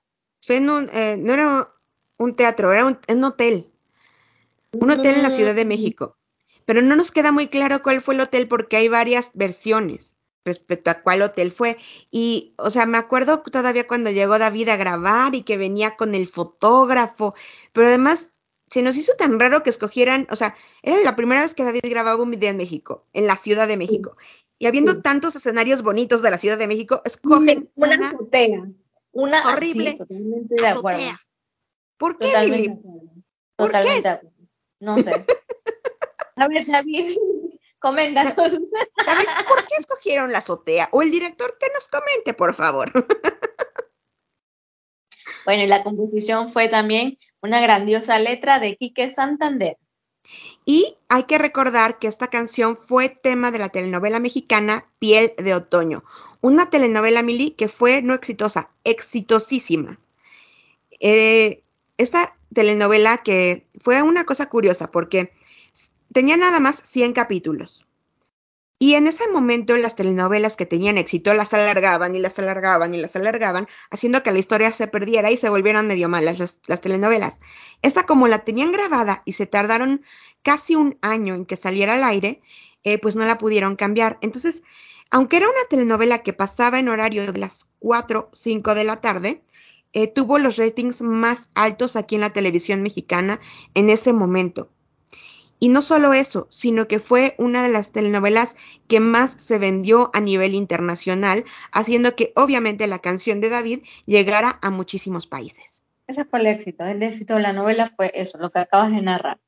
[0.42, 1.72] Fue en un, eh, no era
[2.18, 3.72] un teatro, era un, hotel.
[4.72, 5.68] Un hotel en la Ciudad de mm.
[5.68, 6.18] México.
[6.66, 10.15] Pero no nos queda muy claro cuál fue el hotel porque hay varias versiones
[10.46, 11.76] respecto a cuál hotel fue.
[12.10, 16.14] Y, o sea, me acuerdo todavía cuando llegó David a grabar y que venía con
[16.14, 17.34] el fotógrafo,
[17.72, 18.38] pero además
[18.70, 21.82] se nos hizo tan raro que escogieran, o sea, era la primera vez que David
[21.84, 24.16] grababa un video en México, en la Ciudad de México.
[24.58, 28.68] Y habiendo tantos escenarios bonitos de la Ciudad de México, escogen una, una azotea,
[29.12, 31.00] una horrible totalmente de acuerdo.
[31.98, 32.80] ¿Por qué, totalmente
[33.56, 34.28] ¿Por totalmente qué?
[34.80, 35.24] No sé.
[36.38, 37.16] A ver, David,
[37.78, 38.34] coméntanos.
[38.34, 38.50] ¿por
[39.66, 40.88] qué escogieron la azotea?
[40.92, 42.92] O el director que nos comente, por favor.
[45.44, 49.78] Bueno, y la composición fue también una grandiosa letra de Quique Santander.
[50.64, 55.54] Y hay que recordar que esta canción fue tema de la telenovela mexicana Piel de
[55.54, 56.02] Otoño,
[56.40, 60.00] una telenovela Mili que fue no exitosa, exitosísima.
[60.98, 61.62] Eh,
[61.96, 65.32] esta telenovela que fue una cosa curiosa porque
[66.16, 67.84] tenía nada más 100 capítulos.
[68.78, 72.96] Y en ese momento las telenovelas que tenían éxito las alargaban y las alargaban y
[72.96, 77.38] las alargaban, haciendo que la historia se perdiera y se volvieran medio malas las, telenovelas.
[77.82, 80.06] Esta como la tenían grabada y se tardaron
[80.42, 82.40] casi un año en que saliera al aire,
[82.82, 84.16] eh, pues no la pudieron cambiar.
[84.22, 84.62] Entonces,
[85.10, 89.42] aunque era una telenovela que pasaba en horario de las 4, 5 de la tarde,
[89.92, 93.38] eh, tuvo los ratings más altos aquí en la televisión mexicana
[93.74, 94.70] en ese momento.
[95.58, 98.56] Y no solo eso, sino que fue una de las telenovelas
[98.88, 104.58] que más se vendió a nivel internacional, haciendo que obviamente la canción de David llegara
[104.60, 105.82] a muchísimos países.
[106.06, 109.02] Ese fue el éxito, el éxito de la novela fue eso, lo que acabas de
[109.02, 109.38] narrar.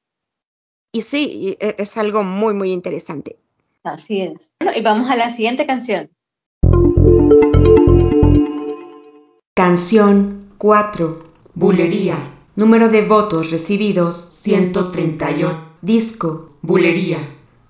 [0.90, 3.36] y sí, e, es algo muy, muy interesante.
[3.84, 4.52] Así es.
[4.74, 6.10] y vamos a la siguiente canción.
[9.54, 11.22] Canción 4.
[11.54, 12.16] Bulería.
[12.56, 15.67] Número de votos recibidos 138.
[15.82, 16.56] Disco.
[16.60, 17.18] Bulería.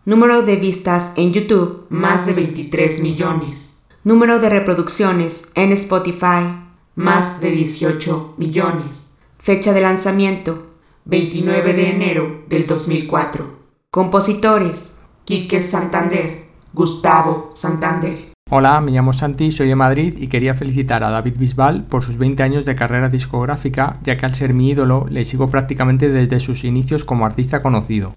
[0.07, 3.81] Número de vistas en YouTube más de 23 millones.
[4.03, 6.49] Número de reproducciones en Spotify
[6.95, 9.09] más de 18 millones.
[9.39, 10.69] Fecha de lanzamiento
[11.05, 13.45] 29 de enero del 2004.
[13.91, 14.93] Compositores
[15.27, 18.33] Quique Santander, Gustavo Santander.
[18.51, 22.17] Hola, me llamo Santi, soy de Madrid y quería felicitar a David Bisbal por sus
[22.17, 26.41] 20 años de carrera discográfica, ya que al ser mi ídolo le sigo prácticamente desde
[26.41, 28.15] sus inicios como artista conocido.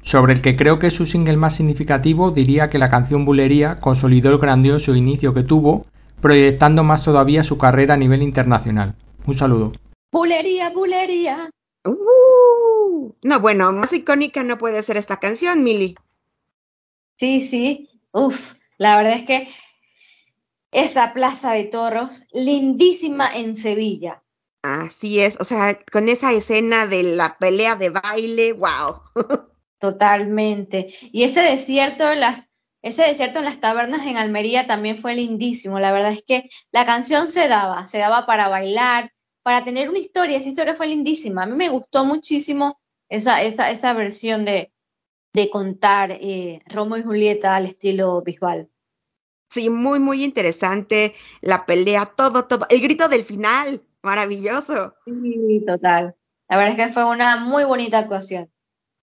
[0.00, 3.78] Sobre el que creo que es su single más significativo, diría que la canción Bulería
[3.80, 5.84] consolidó el grandioso inicio que tuvo,
[6.22, 8.94] proyectando más todavía su carrera a nivel internacional.
[9.26, 9.72] Un saludo.
[10.10, 11.50] Bulería, bulería.
[11.84, 15.96] Uh, no, bueno, más icónica no puede ser esta canción, Mili.
[17.18, 17.90] Sí, sí.
[18.10, 19.48] Uf, la verdad es que
[20.74, 24.22] esa plaza de toros, lindísima en Sevilla.
[24.62, 29.02] Así es, o sea, con esa escena de la pelea de baile, wow.
[29.78, 30.94] Totalmente.
[31.12, 32.40] Y ese desierto, las,
[32.82, 35.78] ese desierto en las tabernas en Almería también fue lindísimo.
[35.78, 39.12] La verdad es que la canción se daba, se daba para bailar,
[39.42, 40.38] para tener una historia.
[40.38, 41.44] Esa historia fue lindísima.
[41.44, 44.72] A mí me gustó muchísimo esa, esa, esa versión de,
[45.34, 48.70] de contar eh, Romo y Julieta al estilo visual.
[49.50, 52.66] Sí, muy, muy interesante la pelea, todo, todo.
[52.70, 54.94] El grito del final, maravilloso.
[55.04, 56.16] Sí, total.
[56.48, 58.50] La verdad es que fue una muy bonita actuación.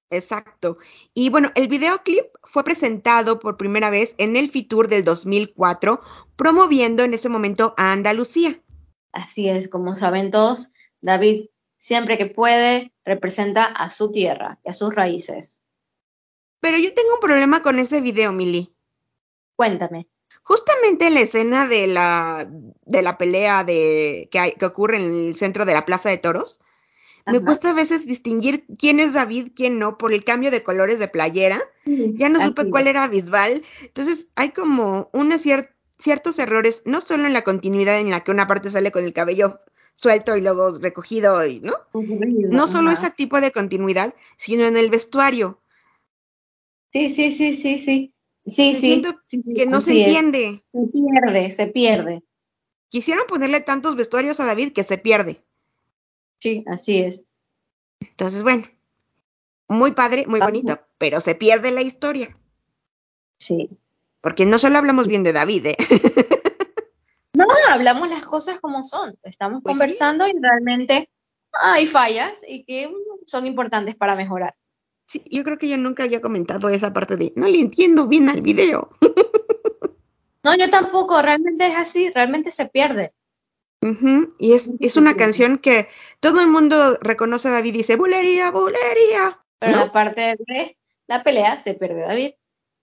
[0.10, 0.78] Exacto.
[1.14, 6.02] Y bueno, el videoclip fue presentado por primera vez en el Fitur del 2004,
[6.36, 8.62] promoviendo en ese momento a Andalucía.
[9.14, 10.72] Así es, como saben todos,
[11.02, 11.46] David
[11.78, 15.64] siempre que puede representa a su tierra y a sus raíces.
[16.62, 18.74] Pero yo tengo un problema con ese video, Mili.
[19.58, 20.08] Cuéntame.
[20.44, 22.48] Justamente en la escena de la,
[22.86, 26.18] de la pelea de, que, hay, que ocurre en el centro de la Plaza de
[26.18, 26.62] Toros,
[27.26, 31.00] me cuesta a veces distinguir quién es David, quién no, por el cambio de colores
[31.00, 31.62] de playera.
[31.86, 33.64] ya no supe cuál era Bisbal.
[33.82, 35.44] Entonces hay como unos
[35.98, 39.14] ciertos errores, no solo en la continuidad en la que una parte sale con el
[39.14, 39.60] cabello
[39.94, 41.74] suelto y luego recogido, y, ¿no?
[41.94, 45.61] No solo ese tipo de continuidad, sino en el vestuario.
[46.92, 48.14] Sí, sí, sí, sí, sí.
[48.46, 49.02] Sí, sí.
[49.56, 50.64] que no se entiende.
[50.72, 52.24] Se pierde, se pierde.
[52.90, 55.46] Quisieron ponerle tantos vestuarios a David que se pierde.
[56.40, 57.28] Sí, así es.
[58.00, 58.68] Entonces, bueno,
[59.68, 62.36] muy padre, muy bonito, pero se pierde la historia.
[63.40, 63.70] Sí.
[64.20, 65.76] Porque no solo hablamos bien de David, ¿eh?
[67.34, 69.18] No, hablamos las cosas como son.
[69.24, 71.10] Estamos pues conversando y realmente
[71.54, 72.92] hay fallas y que
[73.26, 74.56] son importantes para mejorar.
[75.12, 78.30] Sí, yo creo que yo nunca había comentado esa parte de no le entiendo bien
[78.30, 78.92] al video.
[80.44, 83.14] no, yo tampoco, realmente es así, realmente se pierde.
[84.40, 85.90] Y es, es, una canción que
[86.22, 89.44] todo el mundo reconoce a David y dice, bulería, bulería.
[89.60, 92.32] Pero la parte de la pelea se pierde David.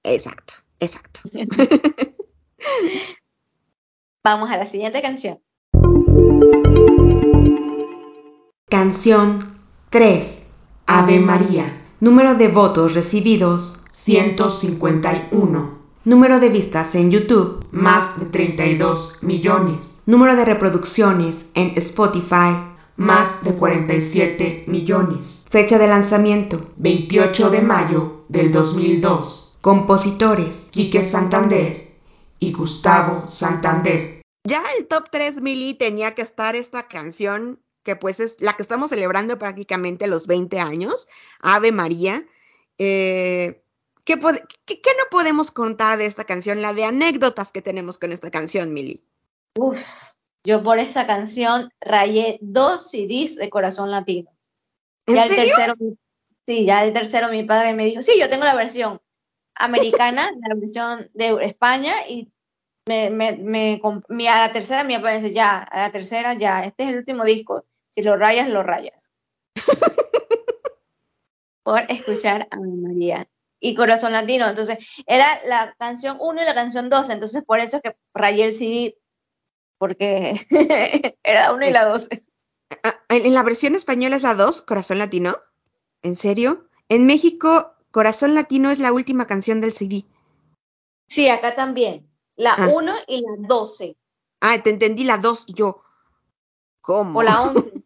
[0.03, 1.21] Exacto, exacto.
[4.23, 5.43] Vamos a la siguiente canción.
[8.69, 9.39] Canción
[9.89, 10.47] 3.
[10.85, 11.88] Ave María.
[12.01, 15.79] Número de votos recibidos 151.
[16.05, 19.99] Número de vistas en YouTube más de 32 millones.
[20.07, 22.57] Número de reproducciones en Spotify
[22.95, 25.45] más de 47 millones.
[25.51, 29.59] Fecha de lanzamiento 28 de mayo del 2002.
[29.61, 31.97] Compositores Quique Santander
[32.39, 34.23] y Gustavo Santander.
[34.45, 37.59] Ya el top 3 mili tenía que estar esta canción
[37.89, 41.09] que pues es la que estamos celebrando prácticamente los 20 años,
[41.41, 42.23] Ave María.
[42.77, 43.63] Eh,
[44.05, 46.61] ¿qué, no podemos contar de esta canción?
[46.61, 49.03] La de anécdotas que tenemos con esta canción, Mili.
[49.57, 49.79] Uf,
[50.45, 54.31] yo por esa canción rayé dos CDs de Corazón Latino.
[55.07, 55.75] ¿En ya el tercero,
[56.45, 59.01] sí, ya el tercero mi padre me dijo, sí, yo tengo la versión
[59.55, 62.31] americana, la versión de España y
[62.87, 66.91] me, me, a la tercera mi papá dice, ya, a la tercera ya, este es
[66.91, 67.65] el último disco.
[67.99, 69.11] Si lo rayas, lo rayas.
[71.65, 73.29] por escuchar a mi María.
[73.59, 74.49] Y Corazón Latino.
[74.49, 77.11] Entonces, era la canción 1 y la canción 2.
[77.11, 78.97] Entonces, por eso es que rayé el CD.
[79.79, 80.47] Porque
[81.25, 82.25] era 1 y la 12.
[82.85, 85.37] Ah, ¿En la versión española es la 2, Corazón Latino?
[86.03, 86.69] ¿En serio?
[86.89, 90.05] En México, Corazón Latino es la última canción del CD.
[91.09, 92.09] Sí, acá también.
[92.37, 93.03] La 1 ah.
[93.09, 93.97] y la 12.
[94.41, 95.83] Ah, te entendí la 2 y yo.
[96.81, 97.19] ¿Cómo?
[97.19, 97.78] O la 11.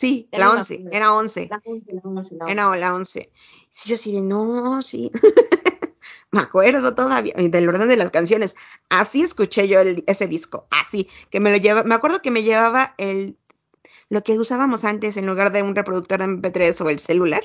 [0.00, 0.90] Sí, la me 11, acuerdo.
[0.96, 1.48] era 11.
[1.50, 3.30] La 11, la 11, la Era la 11.
[3.68, 5.10] Sí, yo así de, no, sí.
[6.30, 8.54] me acuerdo todavía del orden de las canciones.
[8.88, 12.42] Así escuché yo el- ese disco, así, que me lo lleva, me acuerdo que me
[12.42, 13.36] llevaba el,
[14.08, 17.42] lo que usábamos antes en lugar de un reproductor de MP3 o el celular,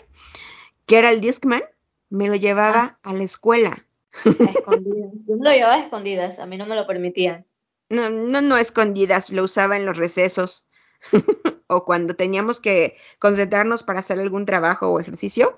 [0.85, 1.63] que era el Discman,
[2.09, 3.85] me lo llevaba a la escuela.
[4.23, 5.11] A escondidas.
[5.27, 7.45] Yo me lo llevaba a escondidas, a mí no me lo permitían.
[7.89, 10.65] No, no, no a escondidas, lo usaba en los recesos.
[11.67, 15.57] o cuando teníamos que concentrarnos para hacer algún trabajo o ejercicio.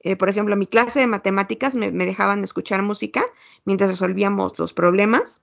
[0.00, 3.24] Eh, por ejemplo, mi clase de matemáticas me, me dejaban escuchar música
[3.64, 5.40] mientras resolvíamos los problemas.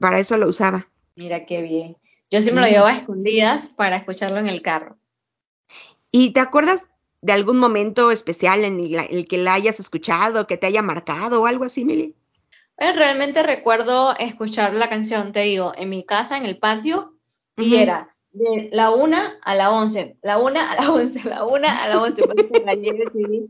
[0.00, 0.88] Para eso lo usaba.
[1.14, 1.96] Mira qué bien.
[2.30, 4.96] Yo sí me lo llevaba a escondidas para escucharlo en el carro.
[6.10, 6.84] ¿Y te acuerdas
[7.22, 11.42] de algún momento especial en el, el que la hayas escuchado, que te haya marcado
[11.42, 12.14] o algo así, Mili?
[12.78, 17.14] Eh, realmente recuerdo escuchar la canción, te digo, en mi casa, en el patio,
[17.56, 21.84] y era de la una a la once, la una a la once, la una
[21.84, 23.48] a la once, pues, se rayé el CD.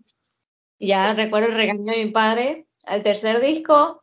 [0.79, 4.03] Y ya recuerdo el regaño de mi padre al tercer disco.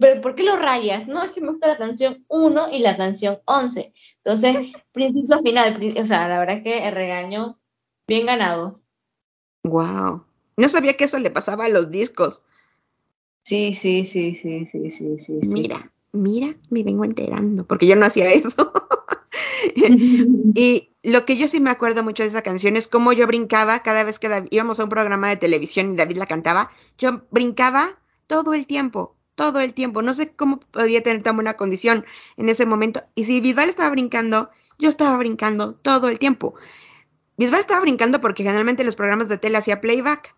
[0.00, 1.08] ¿Pero por qué lo rayas?
[1.08, 3.92] No, es que me gusta la canción 1 y la canción 11.
[4.18, 4.56] Entonces,
[4.92, 7.58] principio a final, o sea, la verdad es que el regaño
[8.06, 8.80] bien ganado.
[9.64, 10.24] Wow.
[10.56, 12.42] No sabía que eso le pasaba a los discos.
[13.44, 15.18] Sí, sí, sí, sí, sí, sí.
[15.18, 15.40] sí.
[15.48, 18.72] Mira, mira, me vengo enterando, porque yo no hacía eso.
[20.54, 23.82] y lo que yo sí me acuerdo mucho de esa canción es cómo yo brincaba
[23.82, 26.70] cada vez que íbamos a un programa de televisión y David la cantaba.
[26.98, 30.02] Yo brincaba todo el tiempo, todo el tiempo.
[30.02, 32.04] No sé cómo podía tener tan buena condición
[32.36, 33.00] en ese momento.
[33.14, 36.54] Y si Bisbal estaba brincando, yo estaba brincando todo el tiempo.
[37.36, 40.34] Bisbal estaba brincando porque generalmente los programas de tele hacía playback.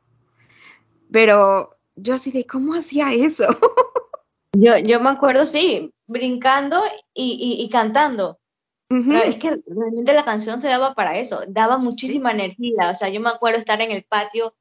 [1.10, 3.44] Pero yo así de, ¿cómo hacía eso?
[4.52, 6.82] Yo, yo me acuerdo, sí, brincando
[7.14, 8.39] y, y, y cantando.
[8.90, 12.90] Es que realmente la canción se daba para eso, daba muchísima energía.
[12.90, 14.54] O sea, yo me acuerdo estar en el patio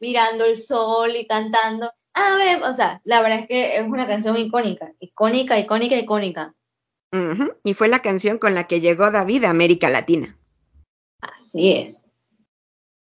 [0.00, 1.92] mirando el sol y cantando.
[2.14, 6.54] A ver, o sea, la verdad es que es una canción icónica, icónica, icónica, icónica.
[7.12, 10.38] Ujú, Y fue la canción con la que llegó David a América Latina.
[11.20, 12.06] Así es.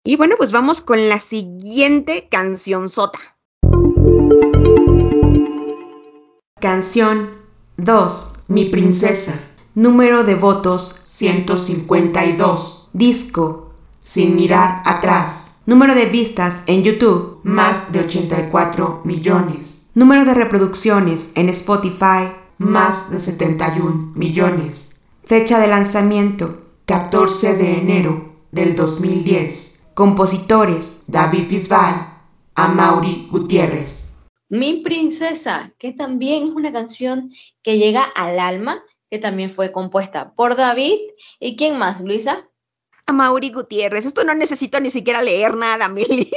[0.04, 3.20] Y bueno, pues vamos con la siguiente canción sota.
[6.62, 7.32] Canción
[7.78, 8.44] 2.
[8.48, 9.57] Mi princesa.
[9.78, 12.90] Número de votos 152.
[12.94, 13.76] Disco.
[14.04, 15.58] Sin mirar atrás.
[15.68, 17.42] Número de vistas en YouTube.
[17.44, 19.86] Más de 84 millones.
[19.94, 22.26] Número de reproducciones en Spotify.
[22.58, 24.96] Más de 71 millones.
[25.24, 26.58] Fecha de lanzamiento.
[26.88, 29.76] 14 de enero del 2010.
[29.94, 31.02] Compositores.
[31.06, 31.94] David Bisbal.
[32.56, 34.06] Amaury Gutiérrez.
[34.50, 37.30] Mi princesa, que también es una canción
[37.62, 40.98] que llega al alma, que también fue compuesta por David.
[41.40, 42.50] ¿Y quién más, Luisa?
[43.06, 44.06] A Mauri Gutiérrez.
[44.06, 46.30] Esto no necesito ni siquiera leer nada, Mili.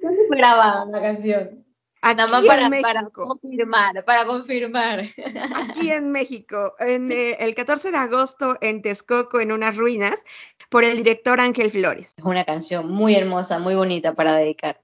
[0.00, 1.64] ¿Dónde fue grabada la canción?
[2.02, 3.26] Aquí Nada más en para, para México.
[3.26, 5.08] confirmar, para confirmar.
[5.54, 6.74] Aquí en México.
[6.78, 10.22] En, eh, el 14 de agosto en Texcoco, en unas ruinas,
[10.68, 12.12] por el director Ángel Flores.
[12.16, 14.82] Es una canción muy hermosa, muy bonita para dedicar.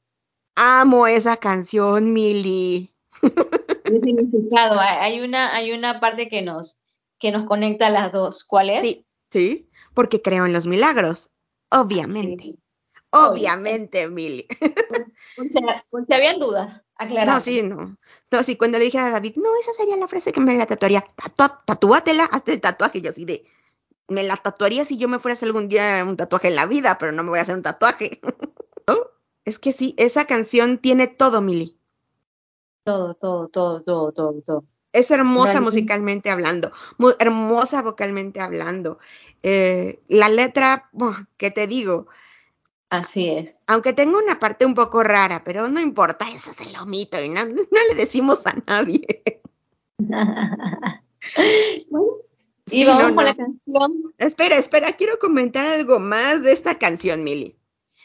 [0.55, 2.95] Amo esa canción, Mili.
[3.91, 6.79] El significado, hay una, hay una parte que nos,
[7.19, 8.45] que nos conecta a las dos.
[8.45, 8.83] ¿Cuál es?
[8.83, 11.31] Sí, sí, porque creo en los milagros.
[11.71, 12.45] Obviamente.
[12.45, 12.59] Sí.
[13.11, 14.47] Obviamente, Mili.
[15.37, 15.55] Por si,
[15.91, 17.35] por si habían dudas, aclarar.
[17.35, 17.97] No, sí, no.
[18.31, 20.67] No, sí, cuando le dije a David, no, esa sería la frase que me la
[20.67, 21.05] tatuaría.
[21.17, 23.01] Tatua, tatúatela, hazte el tatuaje.
[23.01, 23.45] Yo así de,
[24.07, 26.67] me la tatuaría si yo me fuera a hacer algún día un tatuaje en la
[26.67, 28.21] vida, pero no me voy a hacer un tatuaje.
[28.87, 28.97] ¿No?
[29.45, 31.80] Es que sí, esa canción tiene todo, Mili.
[32.85, 34.65] Todo, todo, todo, todo, todo, todo.
[34.93, 35.61] Es hermosa Realmente.
[35.77, 38.99] musicalmente hablando, muy hermosa vocalmente hablando.
[39.43, 40.91] Eh, la letra,
[41.37, 42.09] ¿qué te digo?
[42.89, 43.59] Así es.
[43.69, 47.29] Aunque tenga una parte un poco rara, pero no importa, eso se lo omito y
[47.29, 47.55] no, no
[47.89, 49.23] le decimos a nadie.
[51.91, 52.17] Bueno,
[52.71, 53.23] y Sí, vamos no, con no.
[53.25, 54.15] la canción.
[54.19, 57.57] Espera, espera, quiero comentar algo más de esta canción, Mili.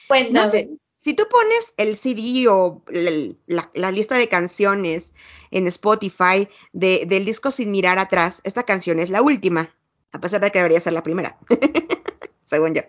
[0.08, 0.40] Cuéntame.
[0.46, 0.70] No sé,
[1.06, 5.14] si tú pones el CD o la, lista de canciones
[5.52, 9.70] en Spotify de- del disco Sin Mirar Atrás, esta canción es la última,
[10.12, 11.38] a pesar de que debería ser la primera,
[12.44, 12.82] según yo.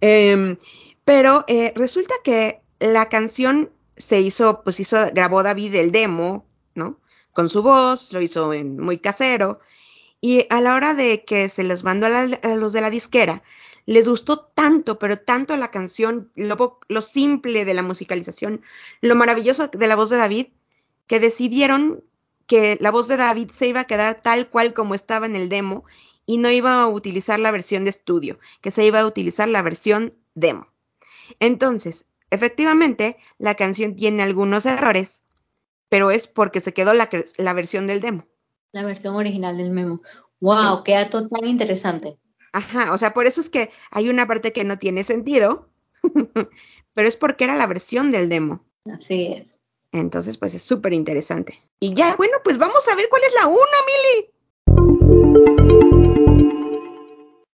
[0.00, 0.58] Em,
[1.04, 6.46] pero eh, resulta que la canción se hizo, pues hizo, grabó David el demo,
[6.76, 7.00] ¿no?
[7.32, 9.58] Con su voz, lo hizo en muy casero.
[10.20, 12.90] Y a la hora de que se les mandó a, la- a los de la
[12.90, 13.42] disquera,
[13.86, 18.62] les gustó tanto, pero tanto la canción, lo, simple de la musicalización,
[19.00, 20.46] lo maravilloso de la voz de David,
[21.06, 22.04] que decidieron
[22.46, 25.48] que la voz de David se iba a quedar tal cual como estaba en el
[25.48, 25.84] demo
[26.26, 29.62] y no iba a utilizar la versión de estudio, que se iba a utilizar la
[29.62, 30.68] versión demo.
[31.38, 35.22] Entonces, efectivamente, la canción tiene algunos errores,
[35.88, 38.26] pero es porque se quedó la, la versión del demo.
[38.72, 40.02] La versión original del memo.
[40.40, 40.84] ¡Wow!
[40.84, 42.16] Qué dato tan interesante.
[42.52, 45.68] Ajá, o sea, por eso es que hay una parte que no tiene sentido,
[46.94, 48.64] pero es porque era la versión del demo.
[48.92, 49.60] Así es.
[49.92, 51.58] Entonces, pues es súper interesante.
[51.80, 54.30] Y ya, bueno, pues vamos a ver cuál es la una, Mili.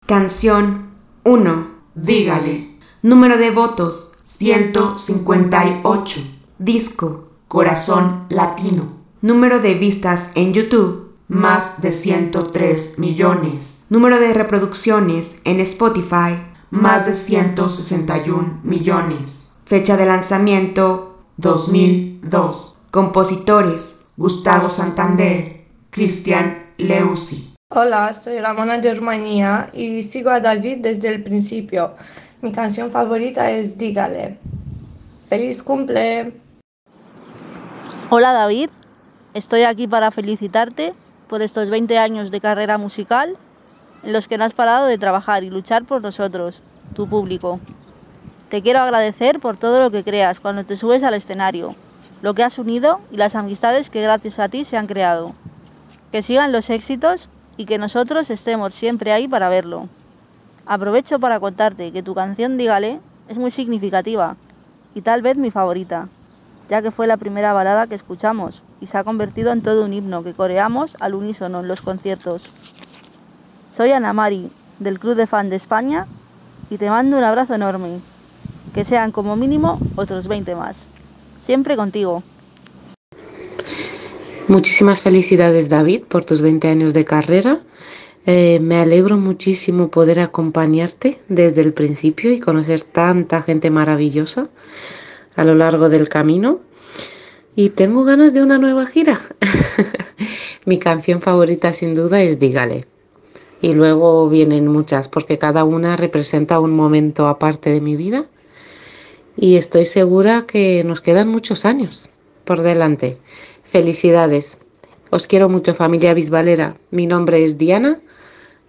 [0.05, 0.91] Canción
[1.23, 1.81] 1.
[1.95, 2.69] Dígale.
[3.01, 6.21] Número de votos 158.
[6.57, 9.01] Disco Corazón Latino.
[9.21, 13.70] Número de vistas en YouTube más de 103 millones.
[13.91, 16.39] Número de reproducciones en Spotify
[16.69, 19.49] más de 161 millones.
[19.65, 22.83] Fecha de lanzamiento 2002.
[22.89, 27.53] Compositores Gustavo Santander, Cristian Leusi.
[27.75, 31.93] Hola, soy Ramona de Rumanía y sigo a David desde el principio.
[32.41, 34.39] Mi canción favorita es Dígale.
[35.27, 36.31] ¡Feliz cumple!
[38.09, 38.69] Hola David,
[39.33, 40.93] estoy aquí para felicitarte
[41.27, 43.37] por estos 20 años de carrera musical
[44.03, 46.61] en los que no has parado de trabajar y luchar por nosotros,
[46.95, 47.59] tu público.
[48.49, 51.75] Te quiero agradecer por todo lo que creas cuando te subes al escenario,
[52.21, 55.33] lo que has unido y las amistades que gracias a ti se han creado.
[56.11, 59.87] Que sigan los éxitos y que nosotros estemos siempre ahí para verlo.
[60.65, 62.99] Aprovecho para contarte que tu canción Dígale
[63.29, 64.35] es muy significativa
[64.93, 66.09] y tal vez mi favorita,
[66.69, 69.93] ya que fue la primera balada que escuchamos y se ha convertido en todo un
[69.93, 72.43] himno que coreamos al unísono en los conciertos.
[73.71, 76.05] Soy Ana Mari, del Club de Fan de España,
[76.69, 78.01] y te mando un abrazo enorme.
[78.73, 80.75] Que sean como mínimo otros 20 más.
[81.45, 82.21] Siempre contigo.
[84.49, 87.61] Muchísimas felicidades David por tus 20 años de carrera.
[88.25, 94.49] Eh, me alegro muchísimo poder acompañarte desde el principio y conocer tanta gente maravillosa
[95.37, 96.59] a lo largo del camino.
[97.55, 99.21] Y tengo ganas de una nueva gira.
[100.65, 102.85] Mi canción favorita sin duda es Dígale.
[103.61, 108.25] Y luego vienen muchas porque cada una representa un momento aparte de mi vida.
[109.37, 112.09] Y estoy segura que nos quedan muchos años
[112.43, 113.17] por delante.
[113.63, 114.59] Felicidades.
[115.11, 116.75] Os quiero mucho familia Bisbalera.
[116.89, 117.99] Mi nombre es Diana,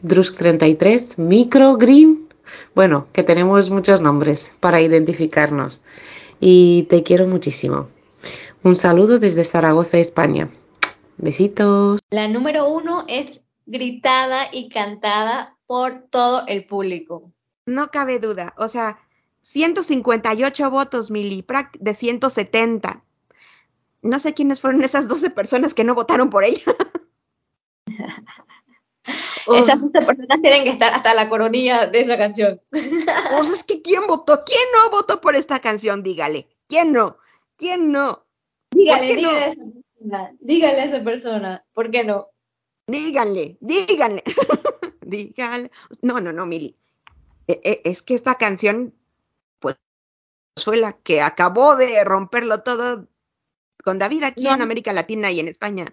[0.05, 2.29] Drusk33, Micro Green.
[2.75, 5.81] Bueno, que tenemos muchos nombres para identificarnos.
[6.41, 7.89] Y te quiero muchísimo.
[8.63, 10.49] Un saludo desde Zaragoza, España.
[11.17, 12.01] Besitos.
[12.11, 17.33] La número uno es gritada y cantada por todo el público.
[17.67, 18.55] No cabe duda.
[18.57, 18.99] O sea,
[19.43, 21.45] 158 votos, Mili,
[21.79, 23.03] de 170
[24.03, 26.63] no sé quiénes fueron esas 12 personas que no votaron por ella.
[29.49, 32.61] Esas 12 personas tienen que estar hasta la coronilla de esa canción.
[32.71, 34.45] Pues es que ¿quién votó?
[34.45, 36.05] ¿Quién no votó por esta canción?
[36.05, 36.47] Dígale.
[36.69, 37.19] ¿Quién no?
[37.57, 38.25] ¿Quién no?
[38.71, 40.33] Dígale, dígale a esa persona.
[40.39, 41.65] Dígale a esa persona.
[41.75, 42.29] ¿Por qué no?
[42.93, 44.23] Díganle, díganle.
[45.01, 45.71] díganle.
[46.03, 46.77] No, no, no, Mili.
[47.49, 48.95] E, e, es que esta canción,
[49.61, 49.77] pues,
[50.63, 53.09] fue la que acabó de romperlo todo
[53.83, 55.87] con David aquí en América Latina y en España.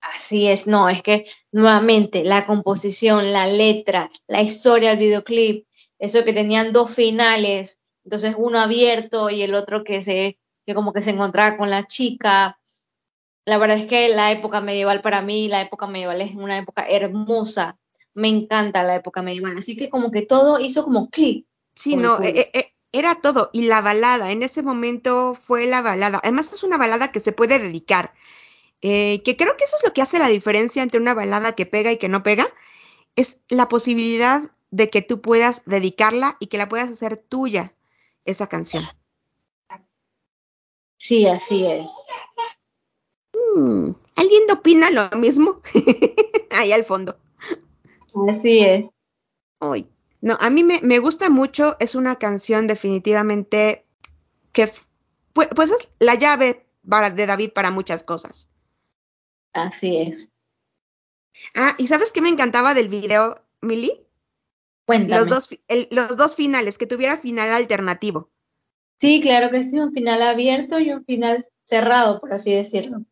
[0.00, 5.66] Así es, no, es que nuevamente la composición, la letra, la historia del videoclip,
[6.00, 10.92] eso que tenían dos finales, entonces uno abierto y el otro que se, que como
[10.92, 12.57] que se encontraba con la chica.
[13.48, 16.86] La verdad es que la época medieval para mí, la época medieval es una época
[16.86, 17.78] hermosa.
[18.12, 21.46] Me encanta la época medieval, así que como que todo hizo como clic.
[21.74, 23.48] Sí, no, eh, eh, era todo.
[23.54, 26.20] Y la balada, en ese momento fue la balada.
[26.22, 28.12] Además es una balada que se puede dedicar.
[28.82, 31.64] Eh, que creo que eso es lo que hace la diferencia entre una balada que
[31.64, 32.46] pega y que no pega.
[33.16, 37.74] Es la posibilidad de que tú puedas dedicarla y que la puedas hacer tuya,
[38.26, 38.84] esa canción.
[40.98, 41.88] Sí, así es.
[43.58, 45.60] Mm, ¿Alguien opina lo mismo?
[46.50, 47.18] Ahí al fondo.
[48.28, 48.90] Así es.
[49.58, 49.88] Hoy.
[50.20, 53.84] No, a mí me, gusta mucho, es una canción definitivamente
[54.52, 54.72] que,
[55.32, 58.48] pues, pues, es la llave de David para muchas cosas.
[59.52, 60.32] Así es.
[61.54, 64.06] Ah, ¿y sabes qué me encantaba del video, Milly?
[64.86, 65.20] Cuéntame.
[65.20, 65.48] Los dos,
[65.90, 68.30] los dos finales, que tuviera final alternativo.
[69.00, 73.04] Sí, claro que sí, un final abierto y un final cerrado, por así decirlo.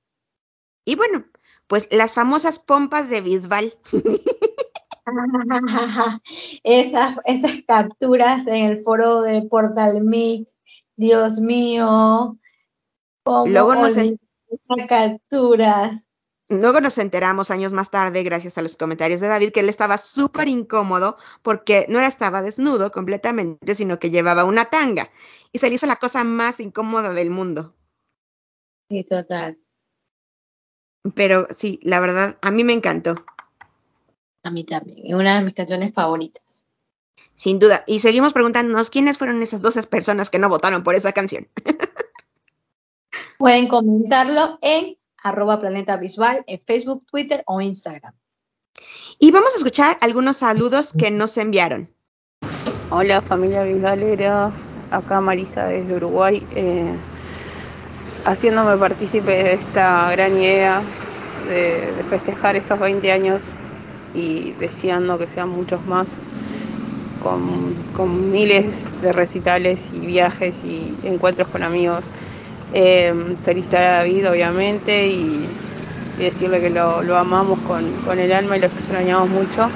[0.86, 1.24] Y bueno,
[1.66, 3.74] pues las famosas pompas de Bisbal.
[6.62, 10.56] esas, esas capturas en el foro de Portal Mix,
[10.94, 12.38] Dios mío,
[13.24, 14.16] cómo Luego no sé.
[14.88, 16.06] capturas.
[16.48, 19.98] Luego nos enteramos años más tarde, gracias a los comentarios de David, que él estaba
[19.98, 25.10] súper incómodo porque no era estaba desnudo completamente, sino que llevaba una tanga.
[25.50, 27.74] Y se le hizo la cosa más incómoda del mundo.
[28.88, 29.58] Sí, total.
[31.14, 33.24] Pero sí, la verdad, a mí me encantó.
[34.42, 34.98] A mí también.
[35.04, 36.66] Es una de mis canciones favoritas.
[37.36, 37.84] Sin duda.
[37.86, 41.48] Y seguimos preguntándonos quiénes fueron esas 12 personas que no votaron por esa canción.
[43.38, 48.14] Pueden comentarlo en arroba planeta visual en Facebook, Twitter o Instagram.
[49.18, 51.90] Y vamos a escuchar algunos saludos que nos enviaron.
[52.90, 54.52] Hola familia Bisbalera,
[54.90, 56.96] acá Marisa desde Uruguay, eh,
[58.26, 60.82] haciéndome partícipe de esta gran idea
[61.48, 63.42] de, festejar estos 20 años
[64.14, 66.08] y deseando que sean muchos más,
[67.22, 68.64] con, con miles
[69.00, 72.02] de recitales y viajes y encuentros con amigos.
[72.74, 75.46] Eh, felicitar a David, obviamente, y,
[76.18, 79.68] y decirle que lo, lo amamos con, con, el alma y lo extrañamos mucho.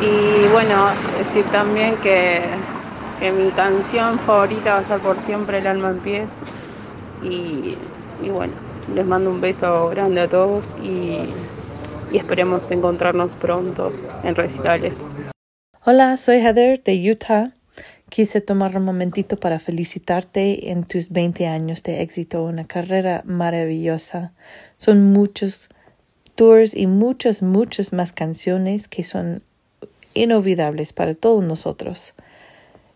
[0.00, 0.86] Y bueno,
[1.18, 2.40] decir también que,
[3.18, 6.24] que, mi canción favorita va a ser por siempre El alma en pie.
[7.24, 7.76] Y,
[8.22, 8.52] y bueno,
[8.94, 11.18] les mando un beso grande a todos y,
[12.12, 13.92] y esperemos encontrarnos pronto
[14.22, 14.98] en recitales.
[15.84, 17.52] Hola, soy Heather de Utah.
[18.08, 24.32] Quise tomar un momentito para felicitarte en tus 20 años de éxito, una carrera maravillosa.
[24.76, 25.70] Son muchos
[26.36, 29.42] tours y muchas, muchas más canciones que son
[30.14, 32.14] inolvidables para todos nosotros.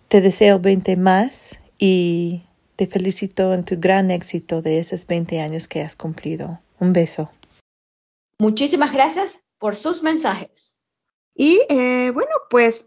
[0.09, 2.45] Te deseo 20 más y
[2.79, 6.61] te felicito en tu gran éxito de esos 20 años que has cumplido.
[6.79, 7.29] Un beso.
[8.39, 10.79] Muchísimas gracias por sus mensajes.
[11.35, 12.87] Y eh, bueno, pues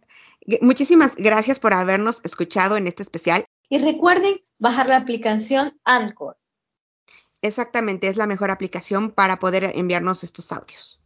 [0.61, 3.45] Muchísimas gracias por habernos escuchado en este especial.
[3.69, 6.37] Y recuerden bajar la aplicación Anchor.
[7.41, 10.99] Exactamente, es la mejor aplicación para poder enviarnos estos audios.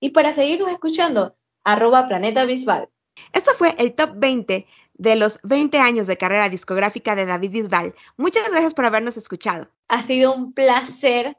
[0.00, 2.88] Y para seguirnos escuchando, arroba Planeta Bisbal.
[3.32, 4.66] Esto fue el top 20
[4.98, 7.94] de los 20 años de carrera discográfica de David Bisbal.
[8.16, 9.68] Muchas gracias por habernos escuchado.
[9.88, 11.36] Ha sido un placer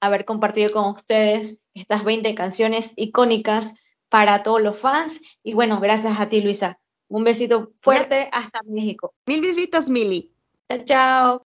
[0.00, 3.74] haber compartido con ustedes estas 20 canciones icónicas
[4.08, 5.20] para todos los fans.
[5.42, 6.78] Y bueno, gracias a ti, Luisa.
[7.08, 9.14] Un besito fuerte hasta México.
[9.26, 10.32] Mil besitos, Mili.
[10.68, 11.49] Chao, chao.